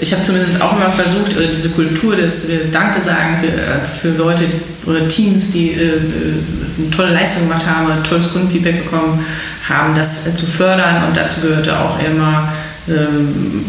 [0.00, 3.48] ich habe zumindest auch immer versucht, versucht, oder diese Kultur des wir Danke sagen für,
[3.48, 4.44] äh, für Leute
[4.86, 6.00] oder Teams, die äh, äh,
[6.78, 9.24] eine tolle Leistung gemacht haben oder tolles Kundenfeedback bekommen
[9.68, 11.04] haben, das zu fördern.
[11.06, 12.52] Und dazu gehörte auch immer
[12.88, 13.64] ähm,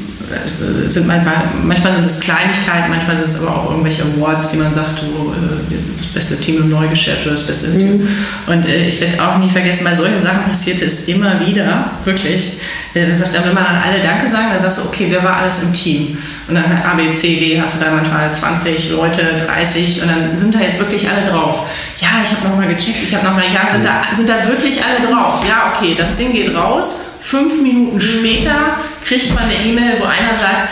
[0.88, 4.74] sind manchmal, manchmal sind es Kleinigkeiten, manchmal sind es aber auch irgendwelche Awards, die man
[4.74, 7.78] sagt, wo, äh, das beste Team im Neugeschäft oder das beste mhm.
[7.78, 8.08] Team.
[8.48, 12.60] Und äh, ich werde auch nie vergessen, bei solchen Sachen passierte es immer wieder, wirklich.
[12.94, 15.38] Äh, dann sagt, wenn man dann alle Danke sagen, dann sagst du, okay, wer war
[15.38, 16.18] alles im Team?
[16.48, 20.36] Und dann A, B, C, D hast du da manchmal 20 Leute, 30 und dann
[20.36, 21.68] sind da jetzt wirklich alle drauf.
[21.98, 25.08] Ja, ich habe nochmal gecheckt, ich habe nochmal, ja, sind da, sind da wirklich alle
[25.08, 25.44] drauf?
[25.48, 30.40] Ja, okay, das Ding geht raus Fünf Minuten später kriegt man eine E-Mail, wo einer
[30.40, 30.70] sagt,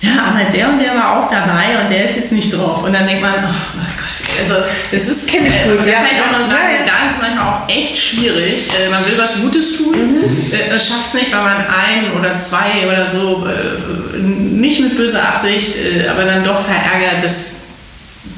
[0.00, 2.82] ja, aber der und der war auch dabei und der ist jetzt nicht drauf.
[2.82, 4.54] Und dann denkt man, oh Gott, also
[4.90, 5.86] es ist, kenne ich gut.
[5.86, 6.84] Da kann ich auch noch sagen, ja, ja.
[6.84, 8.68] da ist es manchmal auch echt schwierig.
[8.70, 10.52] Äh, man will was Gutes tun, mhm.
[10.52, 15.22] Äh, schafft es nicht, weil man ein oder zwei oder so, äh, nicht mit böser
[15.28, 15.76] Absicht,
[16.10, 17.61] aber dann doch verärgert, dass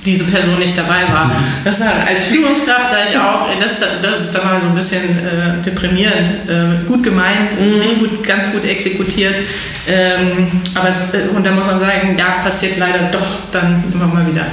[0.04, 1.30] diese Person nicht dabei war.
[1.64, 4.74] Das ist halt, als Führungskraft sage ich auch, das, das ist dann mal so ein
[4.74, 6.28] bisschen äh, deprimierend.
[6.48, 7.78] Äh, gut gemeint, mhm.
[7.78, 9.36] nicht gut, ganz gut exekutiert.
[9.86, 14.06] Ähm, aber es, äh, und da muss man sagen, ja, passiert leider doch dann immer
[14.06, 14.46] mal wieder.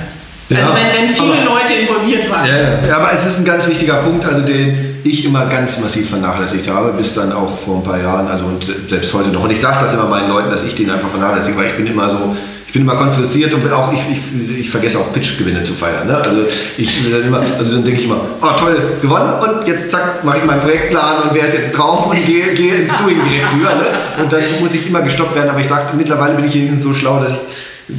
[0.49, 2.45] Ja, also wenn, wenn viele aber, Leute involviert waren.
[2.45, 6.10] Ja, ja, aber es ist ein ganz wichtiger Punkt, also den ich immer ganz massiv
[6.10, 9.43] vernachlässigt habe, bis dann auch vor ein paar Jahren, also und selbst heute noch.
[9.43, 11.88] Und ich sage das immer meinen Leuten, dass ich den einfach vernachlässige, weil ich bin
[11.88, 12.36] immer so,
[12.72, 16.08] ich bin immer konzentriert und auch ich, ich, ich vergesse auch Pitch-Gewinne zu feiern.
[16.08, 16.16] Ne?
[16.16, 16.46] Also
[16.78, 20.38] ich dann immer, also dann denke ich immer, oh toll, gewonnen und jetzt zack, mache
[20.38, 23.76] ich meinen Projektplan und wer ist jetzt drauf und gehe, gehe ins Doing direkt rüber.
[23.76, 24.24] Ne?
[24.24, 25.50] Und dann muss ich immer gestoppt werden.
[25.50, 27.40] Aber ich sage, mittlerweile bin ich wenigstens so schlau, dass ich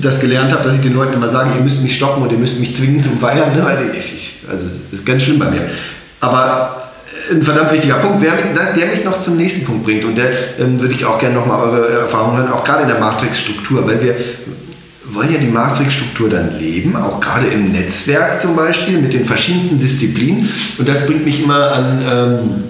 [0.01, 2.39] das gelernt habe, dass ich den Leuten immer sage, ihr müsst mich stoppen und ihr
[2.39, 3.55] müsst mich zwingen zum Feiern.
[3.55, 3.67] Ne?
[3.67, 5.69] Also, das ist ganz schlimm bei mir.
[6.21, 6.83] Aber
[7.31, 8.33] ein verdammt wichtiger Punkt, der,
[8.75, 10.05] der mich noch zum nächsten Punkt bringt.
[10.05, 12.99] Und der ähm, würde ich auch gerne nochmal eure Erfahrungen hören, auch gerade in der
[12.99, 14.15] Matrix-Struktur, weil wir
[15.15, 19.79] wollen ja die Matrix-Struktur dann leben, auch gerade im Netzwerk zum Beispiel, mit den verschiedensten
[19.79, 20.49] Disziplinen.
[20.79, 22.65] Und das bringt mich immer an ähm,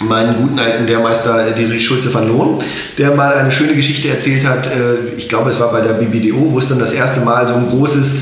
[0.00, 2.58] meinen guten alten Lehrmeister Dietrich Schulze van Lohn,
[2.98, 4.66] der mal eine schöne Geschichte erzählt hat.
[4.66, 7.54] Äh, ich glaube, es war bei der BBDO, wo es dann das erste Mal so
[7.54, 8.16] ein großes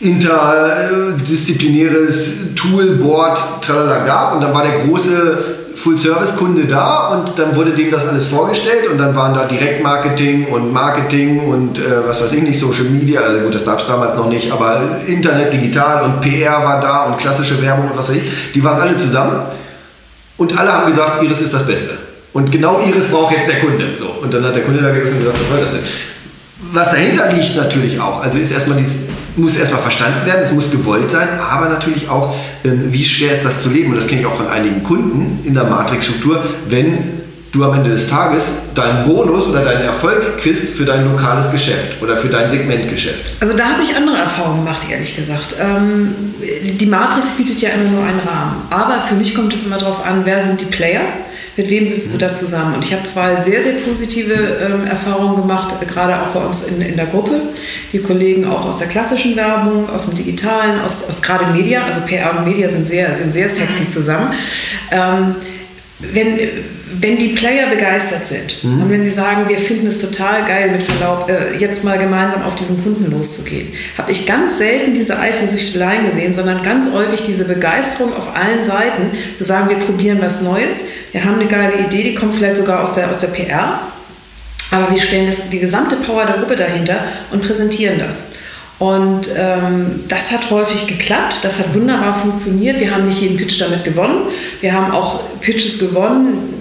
[0.00, 7.90] interdisziplinäres Toolboard tralala gab und dann war der große Full-Service-Kunde da und dann wurde dem
[7.90, 12.42] das alles vorgestellt und dann waren da Direktmarketing und Marketing und äh, was weiß ich
[12.42, 16.20] nicht, Social Media, also gut, das gab es damals noch nicht, aber Internet, digital und
[16.20, 19.42] PR war da und klassische Werbung und was weiß ich, die waren alle zusammen
[20.36, 21.94] und alle haben gesagt, Iris ist das Beste.
[22.32, 23.90] Und genau Iris braucht jetzt der Kunde.
[23.98, 24.06] So.
[24.22, 25.82] Und dann hat der Kunde da gesessen und gesagt, was soll das denn?
[26.72, 29.01] Was dahinter liegt natürlich auch, also ist erstmal dieses
[29.36, 33.44] muss erstmal verstanden werden, es muss gewollt sein, aber natürlich auch, ähm, wie schwer ist
[33.44, 33.90] das zu leben.
[33.90, 37.22] Und das kenne ich auch von einigen Kunden in der Matrix-Struktur, wenn
[37.52, 42.00] du am Ende des Tages deinen Bonus oder deinen Erfolg kriegst für dein lokales Geschäft
[42.00, 43.36] oder für dein Segmentgeschäft.
[43.40, 45.54] Also da habe ich andere Erfahrungen gemacht, ehrlich gesagt.
[45.60, 48.62] Ähm, die Matrix bietet ja immer nur einen Rahmen.
[48.70, 51.02] Aber für mich kommt es immer darauf an, wer sind die Player,
[51.58, 52.76] mit wem sitzt du da zusammen.
[52.76, 56.80] Und ich habe zwei sehr, sehr positive ähm, Erfahrungen gemacht, gerade auch bei uns in,
[56.80, 57.32] in der Gruppe.
[57.92, 62.00] Die Kollegen auch aus der klassischen Werbung, aus dem Digitalen, aus, aus gerade Media, also
[62.06, 64.32] PR und Media sind sehr, sind sehr sexy zusammen.
[64.90, 65.34] Ähm,
[66.12, 66.38] wenn,
[67.00, 68.82] wenn die Player begeistert sind mhm.
[68.82, 72.42] und wenn sie sagen, wir finden es total geil, mit Verlaub, äh, jetzt mal gemeinsam
[72.42, 77.44] auf diesen Kunden loszugehen, habe ich ganz selten diese Eifersüchteleien gesehen, sondern ganz häufig diese
[77.44, 82.02] Begeisterung auf allen Seiten, zu sagen, wir probieren was Neues, wir haben eine geile Idee,
[82.02, 83.80] die kommt vielleicht sogar aus der, aus der PR,
[84.70, 88.32] aber wir stellen das, die gesamte Power der Gruppe dahinter und präsentieren das.
[88.82, 92.80] Und ähm, das hat häufig geklappt, das hat wunderbar funktioniert.
[92.80, 94.22] Wir haben nicht jeden Pitch damit gewonnen.
[94.60, 96.52] Wir haben auch Pitches gewonnen,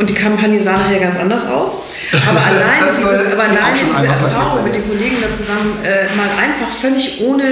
[0.00, 1.82] und die Kampagne sah nachher ganz anders aus.
[2.26, 6.06] Aber allein das, das dieses, aber allein diese Erfahrung mit den Kollegen da zusammen, äh,
[6.16, 7.44] mal einfach völlig ohne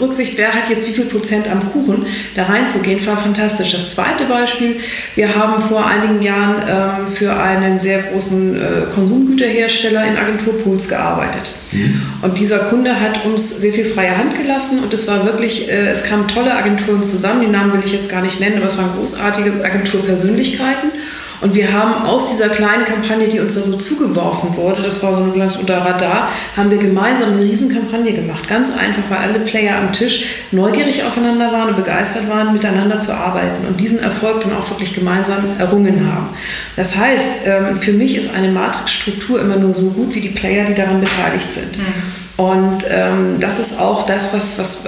[0.00, 3.72] Rücksicht, wer hat jetzt wie viel Prozent am Kuchen, da reinzugehen, war fantastisch.
[3.72, 4.76] Das zweite Beispiel,
[5.16, 8.60] wir haben vor einigen Jahren ähm, für einen sehr großen äh,
[8.94, 11.50] Konsumgüterhersteller in Agenturpools gearbeitet.
[11.72, 12.02] Mhm.
[12.22, 15.88] Und dieser Kunde hat uns sehr viel freie Hand gelassen und es war wirklich, äh,
[15.88, 18.78] es kamen tolle Agenturen zusammen, die Namen will ich jetzt gar nicht nennen, aber es
[18.78, 20.92] waren großartige Agenturpersönlichkeiten.
[21.40, 25.14] Und wir haben aus dieser kleinen Kampagne, die uns da so zugeworfen wurde, das war
[25.14, 28.48] so ein ganz unter Radar, haben wir gemeinsam eine Riesenkampagne gemacht.
[28.48, 33.14] Ganz einfach, weil alle Player am Tisch neugierig aufeinander waren und begeistert waren, miteinander zu
[33.14, 36.28] arbeiten und diesen Erfolg dann auch wirklich gemeinsam errungen haben.
[36.76, 40.64] Das heißt, ähm, für mich ist eine Matrixstruktur immer nur so gut wie die Player,
[40.64, 41.78] die daran beteiligt sind.
[41.78, 42.44] Mhm.
[42.44, 44.84] Und ähm, das ist auch das, was, was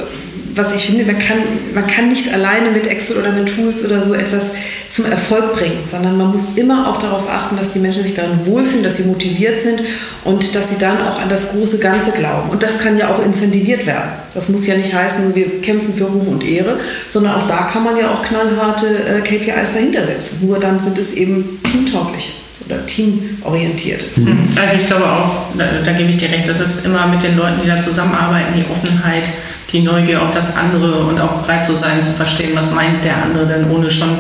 [0.54, 1.38] was ich finde, man kann,
[1.74, 4.52] man kann nicht alleine mit Excel oder mit Tools oder so etwas
[4.88, 8.46] zum Erfolg bringen, sondern man muss immer auch darauf achten, dass die Menschen sich darin
[8.46, 9.80] wohlfühlen, dass sie motiviert sind
[10.24, 12.50] und dass sie dann auch an das große Ganze glauben.
[12.50, 14.10] Und das kann ja auch incentiviert werden.
[14.34, 16.78] Das muss ja nicht heißen, wir kämpfen für Ruhm und Ehre,
[17.08, 20.46] sondern auch da kann man ja auch knallharte äh, KPIs dahinter setzen.
[20.46, 22.34] Nur dann sind es eben teamtauglich
[22.66, 24.04] oder teamorientiert.
[24.16, 24.48] Mhm.
[24.60, 27.36] Also ich glaube auch, da, da, gebe ich dir recht, das ist immer mit den
[27.36, 29.24] Leuten, die da zusammenarbeiten, die Offenheit,
[29.72, 33.22] die Neugier auf das andere und auch bereit zu sein, zu verstehen, was meint der
[33.22, 34.18] andere denn, ohne schon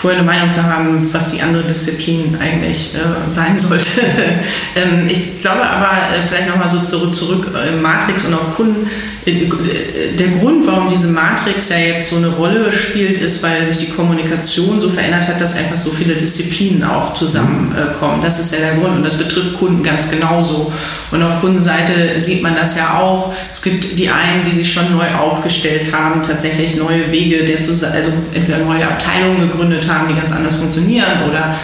[0.00, 4.00] vorher eine Meinung zu haben, was die andere Disziplin eigentlich äh, sein sollte.
[4.74, 8.88] ähm, ich glaube aber, äh, vielleicht nochmal so zurück, zurück äh, Matrix und auf Kunden.
[9.26, 13.78] Äh, der Grund, warum diese Matrix ja jetzt so eine Rolle spielt, ist, weil sich
[13.78, 18.22] die Kommunikation so verändert hat, dass einfach so viele Disziplinen auch zusammenkommen.
[18.22, 20.72] das ist ja der Grund und das betrifft Kunden ganz genauso.
[21.10, 23.34] Und auf Kundenseite sieht man das ja auch.
[23.52, 28.12] Es gibt die einen, die sich schon neu aufgestellt haben, tatsächlich neue Wege, der also
[28.32, 31.56] entweder neue Abteilungen gegründet haben, die ganz anders funktionieren oder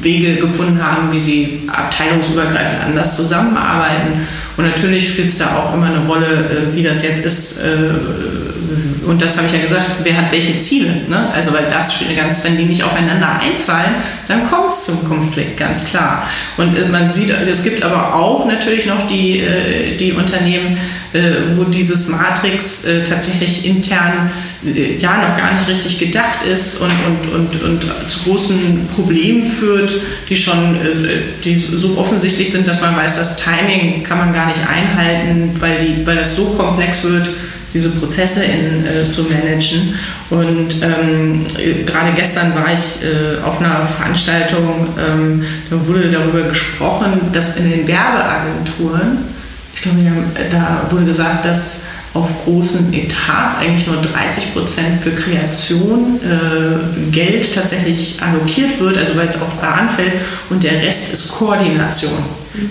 [0.00, 4.26] Wege gefunden haben, wie sie abteilungsübergreifend anders zusammenarbeiten.
[4.56, 7.62] Und natürlich spielt es da auch immer eine Rolle, äh, wie das jetzt ist.
[9.06, 11.02] Äh, und das habe ich ja gesagt, wer hat welche Ziele.
[11.08, 11.28] Ne?
[11.34, 13.94] Also weil das ganz, wenn die nicht aufeinander einzahlen,
[14.28, 16.26] dann kommt es zum Konflikt, ganz klar.
[16.56, 19.42] Und äh, man sieht, es gibt aber auch natürlich noch die,
[19.98, 20.76] die Unternehmen,
[21.56, 24.30] wo dieses Matrix tatsächlich intern
[24.98, 29.94] ja noch gar nicht richtig gedacht ist und, und, und, und zu großen Problemen führt,
[30.28, 30.76] die schon
[31.44, 35.78] die so offensichtlich sind, dass man weiß, das Timing kann man gar nicht einhalten, weil,
[35.78, 37.30] die, weil das so komplex wird,
[37.72, 39.94] diese Prozesse in, äh, zu managen.
[40.30, 41.44] Und ähm,
[41.84, 47.70] gerade gestern war ich äh, auf einer Veranstaltung, ähm, da wurde darüber gesprochen, dass in
[47.70, 49.18] den Werbeagenturen,
[49.74, 49.98] ich glaube,
[50.50, 51.82] da wurde gesagt, dass
[52.16, 59.16] auf großen Etats eigentlich nur 30 Prozent für Kreation äh, Geld tatsächlich allokiert wird, also
[59.16, 60.12] weil es auch da anfällt,
[60.48, 62.24] und der Rest ist Koordination.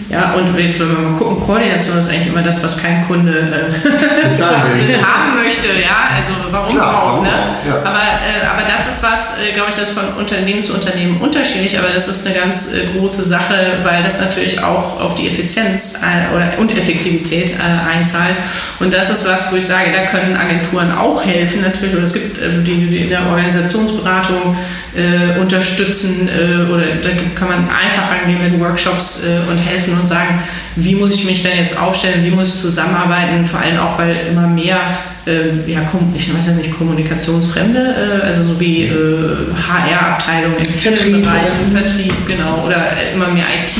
[0.10, 3.32] Ja, und jetzt, wenn wir mal gucken, Koordination ist eigentlich immer das, was kein Kunde
[3.32, 5.68] äh, haben möchte.
[5.82, 7.08] Ja, also warum Klar, auch.
[7.08, 7.30] Warum ne?
[7.30, 7.78] auch ja.
[7.80, 11.78] aber, äh, aber das ist was, äh, glaube ich, das von Unternehmen zu Unternehmen unterschiedlich,
[11.78, 16.02] aber das ist eine ganz äh, große Sache, weil das natürlich auch auf die Effizienz
[16.02, 18.36] äh, oder, und Effektivität einzahlt.
[18.80, 21.94] Und das ist was, wo ich sage, da können Agenturen auch helfen natürlich.
[21.96, 24.58] Oder es gibt die, die in der Organisationsberatung
[25.40, 26.30] unterstützen
[26.72, 30.40] oder da kann man einfach rangehen mit Workshops und helfen helfen und sagen,
[30.76, 34.16] wie muss ich mich denn jetzt aufstellen, wie muss ich zusammenarbeiten, vor allem auch, weil
[34.32, 34.78] immer mehr,
[35.28, 35.82] äh, ja,
[36.16, 38.92] ich weiß ja nicht, Kommunikationsfremde, äh, also so wie äh,
[39.68, 43.76] HR-Abteilungen in vielen Bereichen, Vertrieb, genau, oder immer mehr IT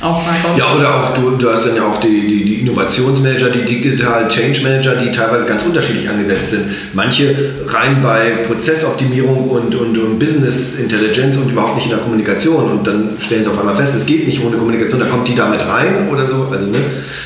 [0.00, 0.58] auch reinkommt.
[0.58, 4.28] Ja, oder auch du, du hast dann ja auch die, die, die Innovationsmanager, die Digital
[4.28, 6.66] Change Manager, die teilweise ganz unterschiedlich angesetzt sind.
[6.92, 7.34] Manche
[7.66, 12.70] rein bei Prozessoptimierung und, und, und Business Intelligence und überhaupt nicht in der Kommunikation.
[12.70, 15.34] Und dann stellen sie auf einmal fest, es geht nicht ohne Kommunikation, da kommt die
[15.34, 16.48] damit rein oder so.
[16.50, 16.78] Also, ne?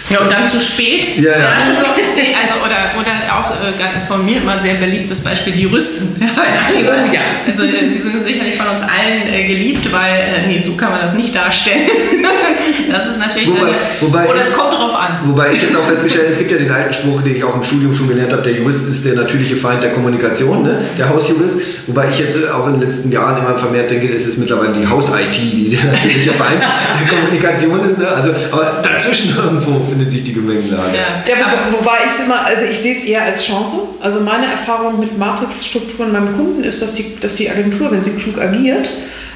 [0.08, 1.18] Ja, und dann zu spät.
[1.18, 1.48] Ja, ja.
[1.68, 6.22] Also, also oder, oder auch äh, von mir immer sehr beliebtes Beispiel, die Juristen.
[7.12, 7.20] ja.
[7.46, 11.00] also sie sind sicherlich von uns allen äh, geliebt, weil, äh, nee, so kann man
[11.00, 11.88] das nicht darstellen.
[12.90, 15.18] das ist natürlich Wobei- dann, wobei- oder es kommt drauf an.
[15.24, 17.54] Wobei ich jetzt auch festgestellt habe, es gibt ja den alten Spruch, den ich auch
[17.54, 20.78] im Studium schon gelernt habe, der Jurist ist der natürliche Feind der Kommunikation, ne?
[20.98, 21.56] der Hausjurist.
[21.86, 24.86] Wobei ich jetzt auch in den letzten Jahren immer vermehrt denke, es ist mittlerweile die
[24.86, 27.98] Haus-IT, die der natürliche Feind der Kommunikation ist.
[27.98, 28.08] Ne?
[28.08, 30.96] Also, aber dazwischen irgendwo findet sich die Gemengelage.
[30.96, 31.22] Ja.
[31.70, 33.76] Wo, wobei ich es immer, also ich sehe es eher als Chance.
[34.00, 38.12] Also meine Erfahrung mit Matrixstrukturen beim Kunden ist, dass die, dass die Agentur, wenn sie
[38.12, 38.90] klug agiert,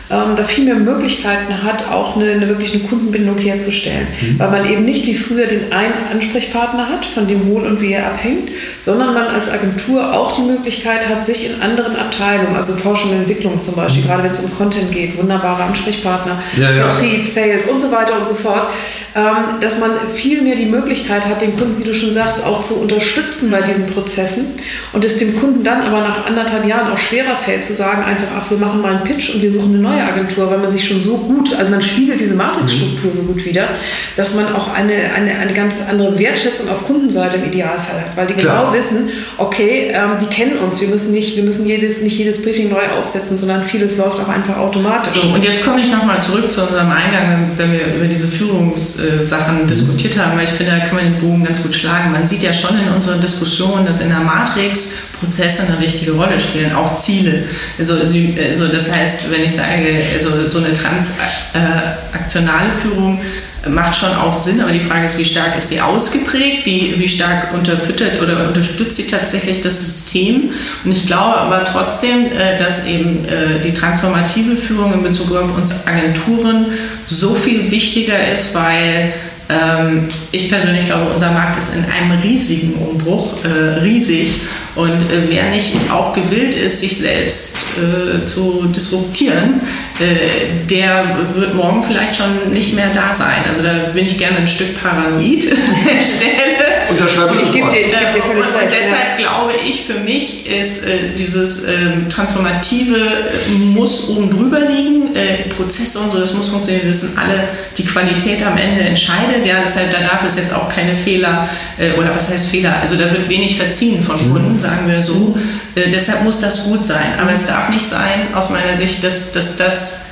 [0.09, 4.07] ähm, da viel mehr Möglichkeiten hat, auch eine, eine wirklich eine Kundenbindung herzustellen.
[4.39, 8.05] Weil man eben nicht wie früher den einen Ansprechpartner hat, von dem Wohl und Wehe
[8.05, 13.11] abhängt, sondern man als Agentur auch die Möglichkeit hat, sich in anderen Abteilungen, also Forschung
[13.11, 16.89] und Entwicklung zum Beispiel, gerade wenn es um Content geht, wunderbare Ansprechpartner, Ja, ja.
[16.91, 18.71] Vertrieb, Sales und so weiter und so fort,
[19.17, 22.63] ähm, dass man viel mehr die Möglichkeit hat, den Kunden, wie du schon sagst, auch
[22.63, 24.47] zu unterstützen bei diesen Prozessen
[24.93, 28.29] und es dem Kunden dann aber nach anderthalb Jahren auch schwerer fällt zu sagen, einfach,
[28.39, 30.87] ach, wir machen mal einen Pitch und wir suchen eine neue Agentur, weil man sich
[30.87, 33.69] schon so gut, also man spiegelt diese Matrixstruktur so gut wieder,
[34.17, 38.27] dass man auch eine, eine, eine ganz andere Wertschätzung auf Kundenseite im Idealfall hat, weil
[38.27, 38.67] die Klar.
[38.67, 42.43] genau wissen, okay, ähm, die kennen uns, wir müssen nicht, wir müssen jedes, nicht jedes
[42.43, 45.21] Briefing neu aufsetzen, sondern vieles läuft auch einfach automatisch.
[45.21, 49.67] So, und jetzt komme ich nochmal zurück zu unserem Eingang, wenn wir über diese Führungssachen
[49.67, 52.13] diskutiert haben, weil ich finde, da kann man den Bogen ganz gut schlagen.
[52.13, 56.39] Man sieht ja schon in unserer Diskussion, dass in der Matrix Prozesse eine wichtige Rolle
[56.39, 57.45] spielen, auch Ziele.
[57.79, 63.21] Also, also das heißt, wenn ich sage, also so eine transaktionale Führung
[63.69, 67.09] macht schon auch Sinn, aber die Frage ist, wie stark ist sie ausgeprägt, wie, wie
[67.09, 70.51] stark unterfüttert oder unterstützt sie tatsächlich das System.
[70.85, 75.57] Und ich glaube aber trotzdem, äh, dass eben äh, die transformative Führung in Bezug auf
[75.57, 76.67] uns Agenturen
[77.07, 79.13] so viel wichtiger ist, weil
[79.49, 84.41] ähm, ich persönlich glaube, unser Markt ist in einem riesigen Umbruch, äh, riesig.
[84.77, 89.61] Und äh, wer nicht auch gewillt ist, sich selbst äh, zu disruptieren,
[89.99, 93.45] äh, der wird morgen vielleicht schon nicht mehr da sein.
[93.49, 96.67] Also da bin ich gerne ein Stück paranoid an der Stelle.
[96.91, 98.77] Unterschreibe ich Ich gebe dir, ich geb dir und, völlig und recht.
[98.79, 105.17] deshalb glaube ich, für mich ist äh, dieses ähm, Transformative äh, muss oben drüber liegen.
[105.17, 106.85] Äh, Prozesse und so, das muss funktionieren.
[106.85, 107.49] Wir wissen alle,
[107.79, 109.47] die Qualität am Ende entscheidet.
[109.47, 111.49] Ja, deshalb da darf es jetzt auch keine Fehler
[111.79, 112.77] äh, oder was heißt Fehler?
[112.81, 115.37] Also da wird wenig verziehen von Kunden, sagen wir so.
[115.75, 117.19] Äh, deshalb muss das gut sein.
[117.21, 120.07] Aber es darf nicht sein, aus meiner Sicht, dass, dass das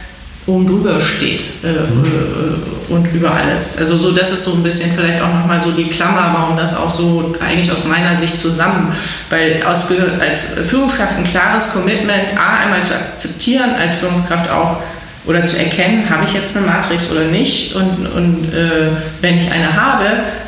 [0.46, 3.78] oben drüber steht äh, äh, und über alles.
[3.78, 6.76] Also so, das ist so ein bisschen vielleicht auch nochmal so die Klammer, warum das
[6.76, 8.94] auch so eigentlich aus meiner Sicht zusammen,
[9.30, 9.86] weil aus,
[10.20, 14.82] als Führungskraft ein klares Commitment, A, einmal zu akzeptieren, als Führungskraft auch
[15.26, 17.74] oder zu erkennen, habe ich jetzt eine Matrix oder nicht?
[17.74, 18.88] Und, und äh,
[19.20, 20.04] wenn ich eine habe,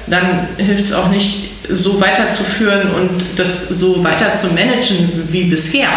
[0.06, 5.88] dann hilft es auch nicht so weiterzuführen und das so weiter zu managen wie bisher.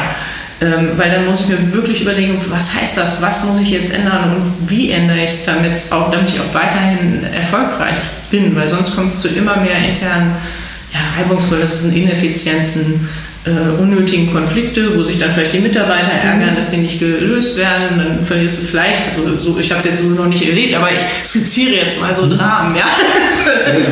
[0.62, 3.94] Ähm, weil dann muss ich mir wirklich überlegen, was heißt das, was muss ich jetzt
[3.94, 4.36] ändern?
[4.36, 7.98] Und wie ändere ich es, damit, ich auch weiterhin erfolgreich
[8.30, 10.36] bin, weil sonst kommt es zu immer mehr internen
[10.94, 13.08] ja, Reibungsverlusten, Ineffizienzen,
[13.50, 17.98] äh, unnötigen Konflikte, wo sich dann vielleicht die Mitarbeiter ärgern, dass die nicht gelöst werden.
[17.98, 20.92] Dann verlierst du vielleicht, also so, ich habe es jetzt so noch nicht erlebt, aber
[20.92, 22.86] ich skizziere jetzt mal so Dramen, ja.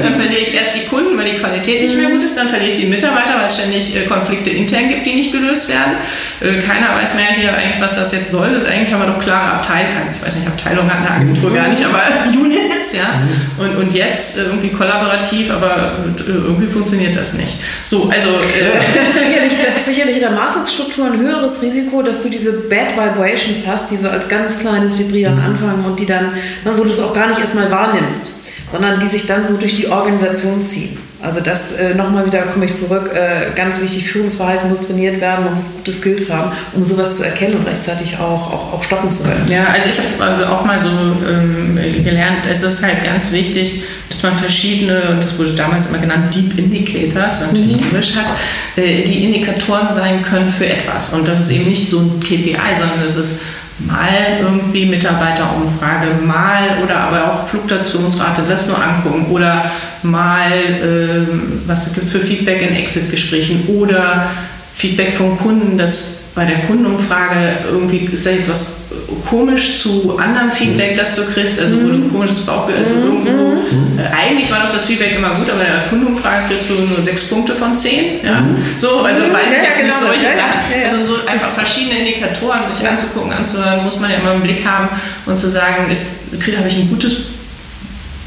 [0.04, 2.72] dann verliere ich erst die Kunden, weil die Qualität nicht mehr gut ist, dann verliere
[2.72, 5.94] ich die Mitarbeiter, weil es ständig äh, Konflikte intern gibt, die nicht gelöst werden.
[6.40, 8.54] Äh, keiner weiß mehr hier eigentlich, was das jetzt soll.
[8.54, 11.68] Das, eigentlich haben wir doch klare Abteilungen, ich weiß nicht, Abteilung hat eine Agentur gar
[11.68, 12.04] nicht, aber
[12.40, 13.22] Units, ja.
[13.58, 17.58] Und, und jetzt äh, irgendwie kollaborativ, aber äh, irgendwie funktioniert das nicht.
[17.84, 22.02] So, also äh, das, ist sicherlich, das ist sicherlich in der Matrixstruktur ein höheres Risiko,
[22.02, 26.06] dass du diese Bad Vibrations hast, die so als ganz kleines Vibrieren anfangen und die
[26.06, 26.34] dann,
[26.64, 28.32] dann wo du es auch gar nicht erstmal wahrnimmst,
[28.70, 30.98] sondern die sich dann so durch die Organisation ziehen.
[31.28, 35.44] Also das äh, nochmal wieder komme ich zurück, äh, ganz wichtig, Führungsverhalten muss trainiert werden,
[35.44, 39.12] man muss gute Skills haben, um sowas zu erkennen und rechtzeitig auch, auch, auch stoppen
[39.12, 39.46] zu können.
[39.50, 44.24] Ja, also ich habe auch mal so ähm, gelernt, es ist halt ganz wichtig, dass
[44.24, 48.32] man verschiedene, und das wurde damals immer genannt, Deep Indicators, natürlich Englisch hat,
[48.78, 51.12] äh, die Indikatoren sein können für etwas.
[51.12, 53.42] Und das ist eben nicht so ein KPI, sondern es ist
[53.80, 59.70] mal irgendwie Mitarbeiterumfrage, mal oder aber auch Fluktuationsrate, das nur angucken oder
[60.04, 60.52] mal,
[60.84, 64.30] ähm, was gibt es für Feedback in Exit-Gesprächen oder
[64.74, 68.82] Feedback vom Kunden, das bei der Kundenumfrage irgendwie ist da jetzt was
[69.28, 73.54] komisch zu anderem Feedback, das du kriegst, also wo du ein komisches Bauchgefühl, also irgendwo,
[74.00, 77.02] äh, eigentlich war doch das Feedback immer gut, aber bei der Kundenumfrage kriegst du nur
[77.02, 78.46] sechs Punkte von zehn, ja,
[78.78, 81.50] so, also weiß ich Ja, jetzt nicht genau, solche ja, Sachen, ja, also so einfach
[81.50, 84.90] verschiedene Indikatoren sich anzugucken, anzuhören, muss man ja immer im Blick haben
[85.26, 87.16] und zu sagen, habe ich ein gutes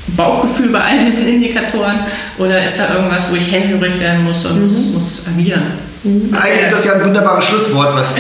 [0.09, 2.01] Bauchgefühl bei all diesen Indikatoren
[2.39, 5.90] oder ist da irgendwas, wo ich hellhörig werden muss und muss, muss agieren?
[6.03, 8.15] Eigentlich ist das ja ein wunderbares Schlusswort, was,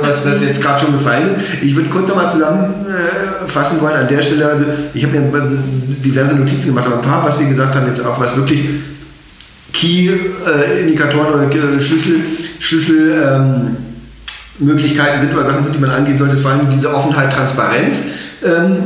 [0.00, 1.62] was, was jetzt gerade schon gefallen ist.
[1.62, 4.46] Ich würde kurz nochmal zusammenfassen wollen an der Stelle.
[4.46, 4.64] Also
[4.94, 5.42] ich habe mir
[6.02, 8.60] diverse Notizen gemacht, aber ein paar, was wir gesagt haben, jetzt auch was wirklich
[9.74, 12.16] Key-Indikatoren oder äh, Schlüssel,
[12.60, 13.76] Schlüssel ähm,
[14.58, 18.04] Möglichkeiten sind oder Sachen sind, die man angehen sollte, ist vor allem diese Offenheit, Transparenz
[18.42, 18.78] ähm,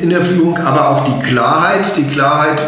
[0.00, 2.60] in der Führung, aber auch die Klarheit, die Klarheit,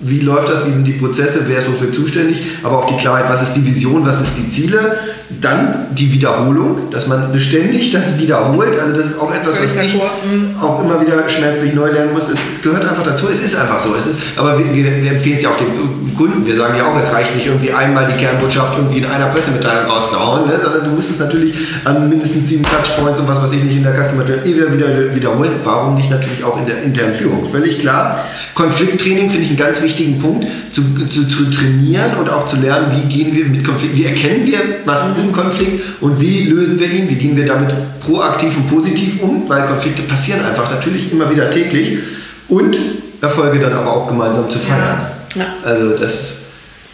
[0.00, 3.28] wie läuft das, wie sind die Prozesse, wer ist wofür zuständig, aber auch die Klarheit,
[3.28, 4.98] was ist die Vision, was ist die Ziele,
[5.30, 9.92] dann die Wiederholung, dass man beständig das wiederholt, also das ist auch etwas, was ich
[9.92, 10.62] d'accord.
[10.62, 13.78] auch immer wieder schmerzlich neu lernen muss, es, es gehört einfach dazu, es ist einfach
[13.78, 16.78] so, es ist, aber wir, wir, wir empfehlen es ja auch den Kunden, wir sagen
[16.78, 20.58] ja auch, es reicht nicht irgendwie einmal die Kernbotschaft irgendwie in einer Pressemitteilung rauszuhauen, ne,
[20.62, 21.54] sondern du musst es natürlich
[21.84, 25.14] an mindestens sieben Touchpoints und was weiß ich nicht in der Customer Journey wieder, wieder
[25.14, 28.24] wiederholen, warum nicht natürlich auch in der internen Führung, völlig klar.
[28.54, 32.90] Konflikttraining finde ich einen ganz wichtigen Punkt, zu, zu, zu trainieren und auch zu lernen,
[32.96, 36.78] wie gehen wir mit Konflikten, wie erkennen wir, was ist ein Konflikt und wie lösen
[36.78, 37.68] wir ihn, wie gehen wir damit
[38.00, 41.98] proaktiv und positiv um, weil Konflikte passieren einfach natürlich immer wieder täglich
[42.48, 42.78] und
[43.20, 45.06] Erfolge dann aber auch gemeinsam zu feiern.
[45.34, 45.46] Ja.
[45.64, 46.36] Also das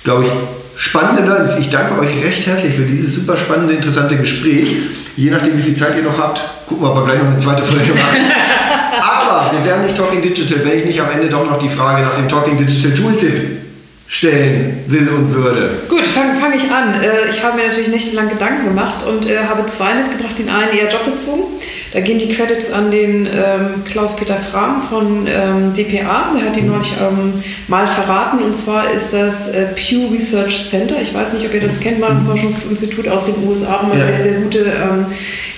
[0.05, 0.31] glaube ich,
[0.77, 1.59] spannende Learnings.
[1.59, 4.77] Ich danke euch recht herzlich für dieses super spannende, interessante Gespräch.
[5.17, 7.39] Je nachdem, wie viel Zeit ihr noch habt, gucken wir, ob wir gleich noch eine
[7.39, 8.19] zweite Folge machen.
[9.01, 12.03] Aber wir wären nicht Talking Digital, wenn ich nicht am Ende doch noch die Frage
[12.03, 13.64] nach dem Talking Digital Tooltip
[14.07, 15.71] stellen will und würde.
[15.89, 16.95] Gut, fange fang ich an.
[17.03, 20.77] Äh, Ich habe mir natürlich nächtelang Gedanken gemacht und äh, habe zwei mitgebracht, den einen
[20.77, 21.45] eher jobbezogen.
[21.93, 26.35] Da gehen die Credits an den ähm, Klaus-Peter Frahm von ähm, DPA.
[26.37, 27.35] Der hat die neulich ähm,
[27.69, 28.41] mal verraten.
[28.43, 30.97] Und zwar ist das äh, Pew Research Center.
[31.01, 33.99] Ich weiß nicht, ob ihr das kennt, mal ein Forschungsinstitut aus den USA, wo man
[33.99, 34.05] Ja.
[34.07, 35.07] sehr, sehr gute ähm,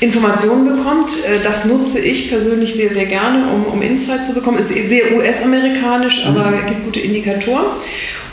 [0.00, 1.10] Informationen bekommt.
[1.26, 4.58] Äh, das nutze ich persönlich sehr, sehr gerne, um, um Insight zu bekommen.
[4.58, 7.64] Ist sehr US-amerikanisch, aber gibt gute Indikatoren.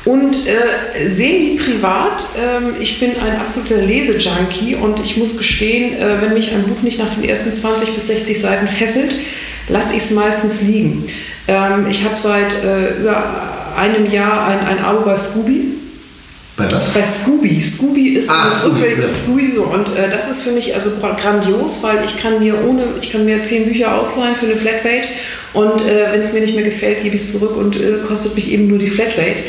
[0.05, 6.33] Und äh, semi-privat, ähm, ich bin ein absoluter Lesejunkie und ich muss gestehen, äh, wenn
[6.33, 9.15] mich ein Buch nicht nach den ersten 20 bis 60 Seiten fesselt,
[9.69, 11.05] lasse ich es meistens liegen.
[11.47, 13.23] Ähm, ich habe seit äh, über
[13.77, 15.82] einem Jahr ein, ein Abo bei Scooby.
[16.55, 16.89] Bei was?
[16.93, 17.59] Bei Scooby.
[17.59, 19.09] Scooby ist Ah, das Scooby, ja.
[19.09, 19.63] Scooby so.
[19.63, 23.11] Und äh, das ist für mich also gra- grandios, weil ich kann mir ohne, ich
[23.11, 25.07] kann mir zehn Bücher ausleihen für eine Flatrate
[25.53, 28.35] und äh, wenn es mir nicht mehr gefällt, gebe ich es zurück und äh, kostet
[28.35, 29.41] mich eben nur die Flatrate.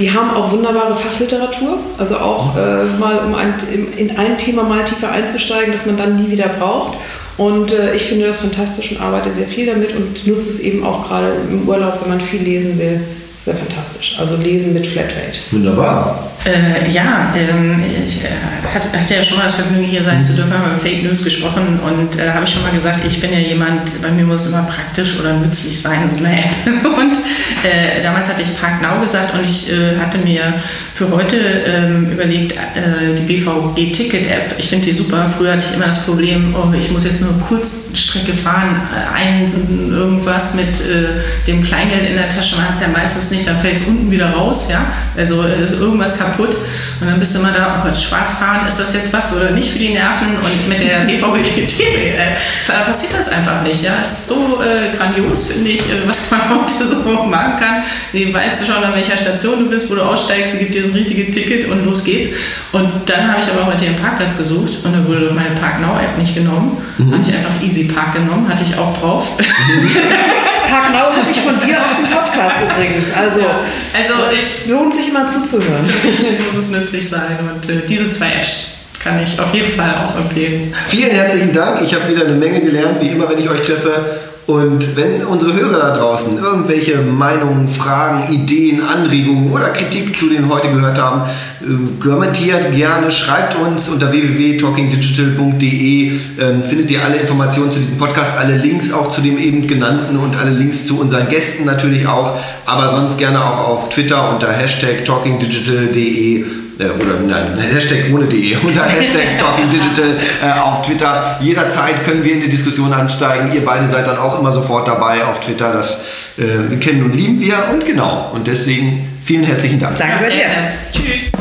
[0.00, 4.64] Die haben auch wunderbare Fachliteratur, also auch äh, mal um ein, in- in ein Thema
[4.64, 6.98] mal tiefer einzusteigen, das man dann nie wieder braucht.
[7.36, 10.84] Und äh, ich finde das fantastisch und arbeite sehr viel damit und nutze es eben
[10.84, 13.00] auch gerade im Urlaub, wenn man viel lesen will.
[13.48, 14.16] Sehr fantastisch.
[14.18, 15.38] Also lesen mit Flatrate.
[15.52, 16.28] Wunderbar.
[16.44, 18.28] Äh, ja, ähm, ich äh,
[18.74, 21.80] hatte, ja schon mal das Vergnügen, hier sein zu dürfen, haben über Fake News gesprochen
[21.80, 24.52] und äh, habe ich schon mal gesagt, ich bin ja jemand, bei mir muss es
[24.52, 26.50] immer praktisch oder nützlich sein, so eine App.
[26.98, 27.16] Und
[27.64, 30.54] äh, damals hatte ich Park Now gesagt und ich äh, hatte mir
[30.94, 35.32] für heute ähm, überlegt, äh, die BVG Ticket App, ich finde die super.
[35.36, 38.80] Früher hatte ich immer das Problem, oh, ich muss jetzt nur Kurzstrecke fahren,
[39.14, 39.46] ein
[39.90, 43.58] irgendwas mit äh, dem Kleingeld in der Tasche, man hat es ja meistens nicht, dann
[43.58, 44.86] fällt es unten wieder raus, ja,
[45.16, 46.56] also ist irgendwas kaputt.
[47.00, 49.50] Und dann bist du immer da, oh Gott, schwarz fahren, ist das jetzt was oder
[49.50, 50.36] nicht für die Nerven?
[50.36, 55.52] Und mit der BVG äh, passiert das einfach nicht, ja, es ist so äh, grandios,
[55.52, 57.82] finde ich, äh, was man heute so machen kann,
[58.12, 60.82] die weißt du schon, an welcher Station du bist, wo du aussteigst, sie gibt dir
[60.82, 62.36] das richtige Ticket und los geht's.
[62.72, 65.98] Und dann habe ich aber heute den Parkplatz gesucht und dann wurde meine Park Now
[65.98, 69.36] App nicht genommen, habe ich einfach Easy Park genommen, hatte ich auch drauf.
[69.36, 69.46] Park
[70.92, 73.06] Now hatte ich von dir aus dem Podcast übrigens.
[73.16, 73.60] Also, Ja,
[73.96, 75.86] also es lohnt sich immer zuzuhören.
[75.88, 79.72] Für mich muss es nützlich sein und äh, diese zwei Apps kann ich auf jeden
[79.72, 80.74] Fall auch empfehlen.
[80.88, 81.80] Vielen herzlichen Dank.
[81.82, 84.27] Ich habe wieder eine Menge gelernt, wie immer, wenn ich euch treffe.
[84.48, 90.48] Und wenn unsere Hörer da draußen irgendwelche Meinungen, Fragen, Ideen, Anregungen oder Kritik zu den
[90.48, 91.28] heute gehört haben,
[91.60, 91.66] äh,
[92.02, 96.12] kommentiert gerne, schreibt uns unter www.talkingdigital.de.
[96.40, 100.16] Ähm, findet ihr alle Informationen zu diesem Podcast, alle Links auch zu dem eben genannten
[100.16, 102.38] und alle Links zu unseren Gästen natürlich auch.
[102.64, 108.84] Aber sonst gerne auch auf Twitter unter Hashtag talkingdigital.de oder nein, Hashtag ohne de, unter
[108.84, 111.38] Hashtag Talking Digital äh, auf Twitter.
[111.40, 113.52] Jederzeit können wir in die Diskussion ansteigen.
[113.52, 115.72] Ihr beide seid dann auch immer sofort dabei auf Twitter.
[115.72, 116.02] Das
[116.38, 118.30] äh, kennen und lieben wir und genau.
[118.32, 119.98] Und deswegen vielen herzlichen Dank.
[119.98, 120.44] Danke bei dir.
[120.92, 121.32] Tschüss.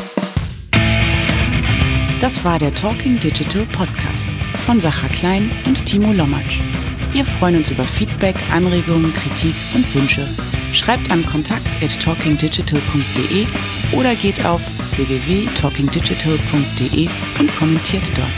[2.20, 4.28] Das war der Talking Digital Podcast
[4.66, 6.60] von Sacha Klein und Timo Lommatsch.
[7.18, 10.28] Wir freuen uns über Feedback, Anregungen, Kritik und Wünsche.
[10.72, 13.48] Schreibt an kontakt@talkingdigital.de
[13.92, 14.62] oder geht auf
[14.96, 17.10] www.talkingdigital.de
[17.40, 18.30] und kommentiert dort.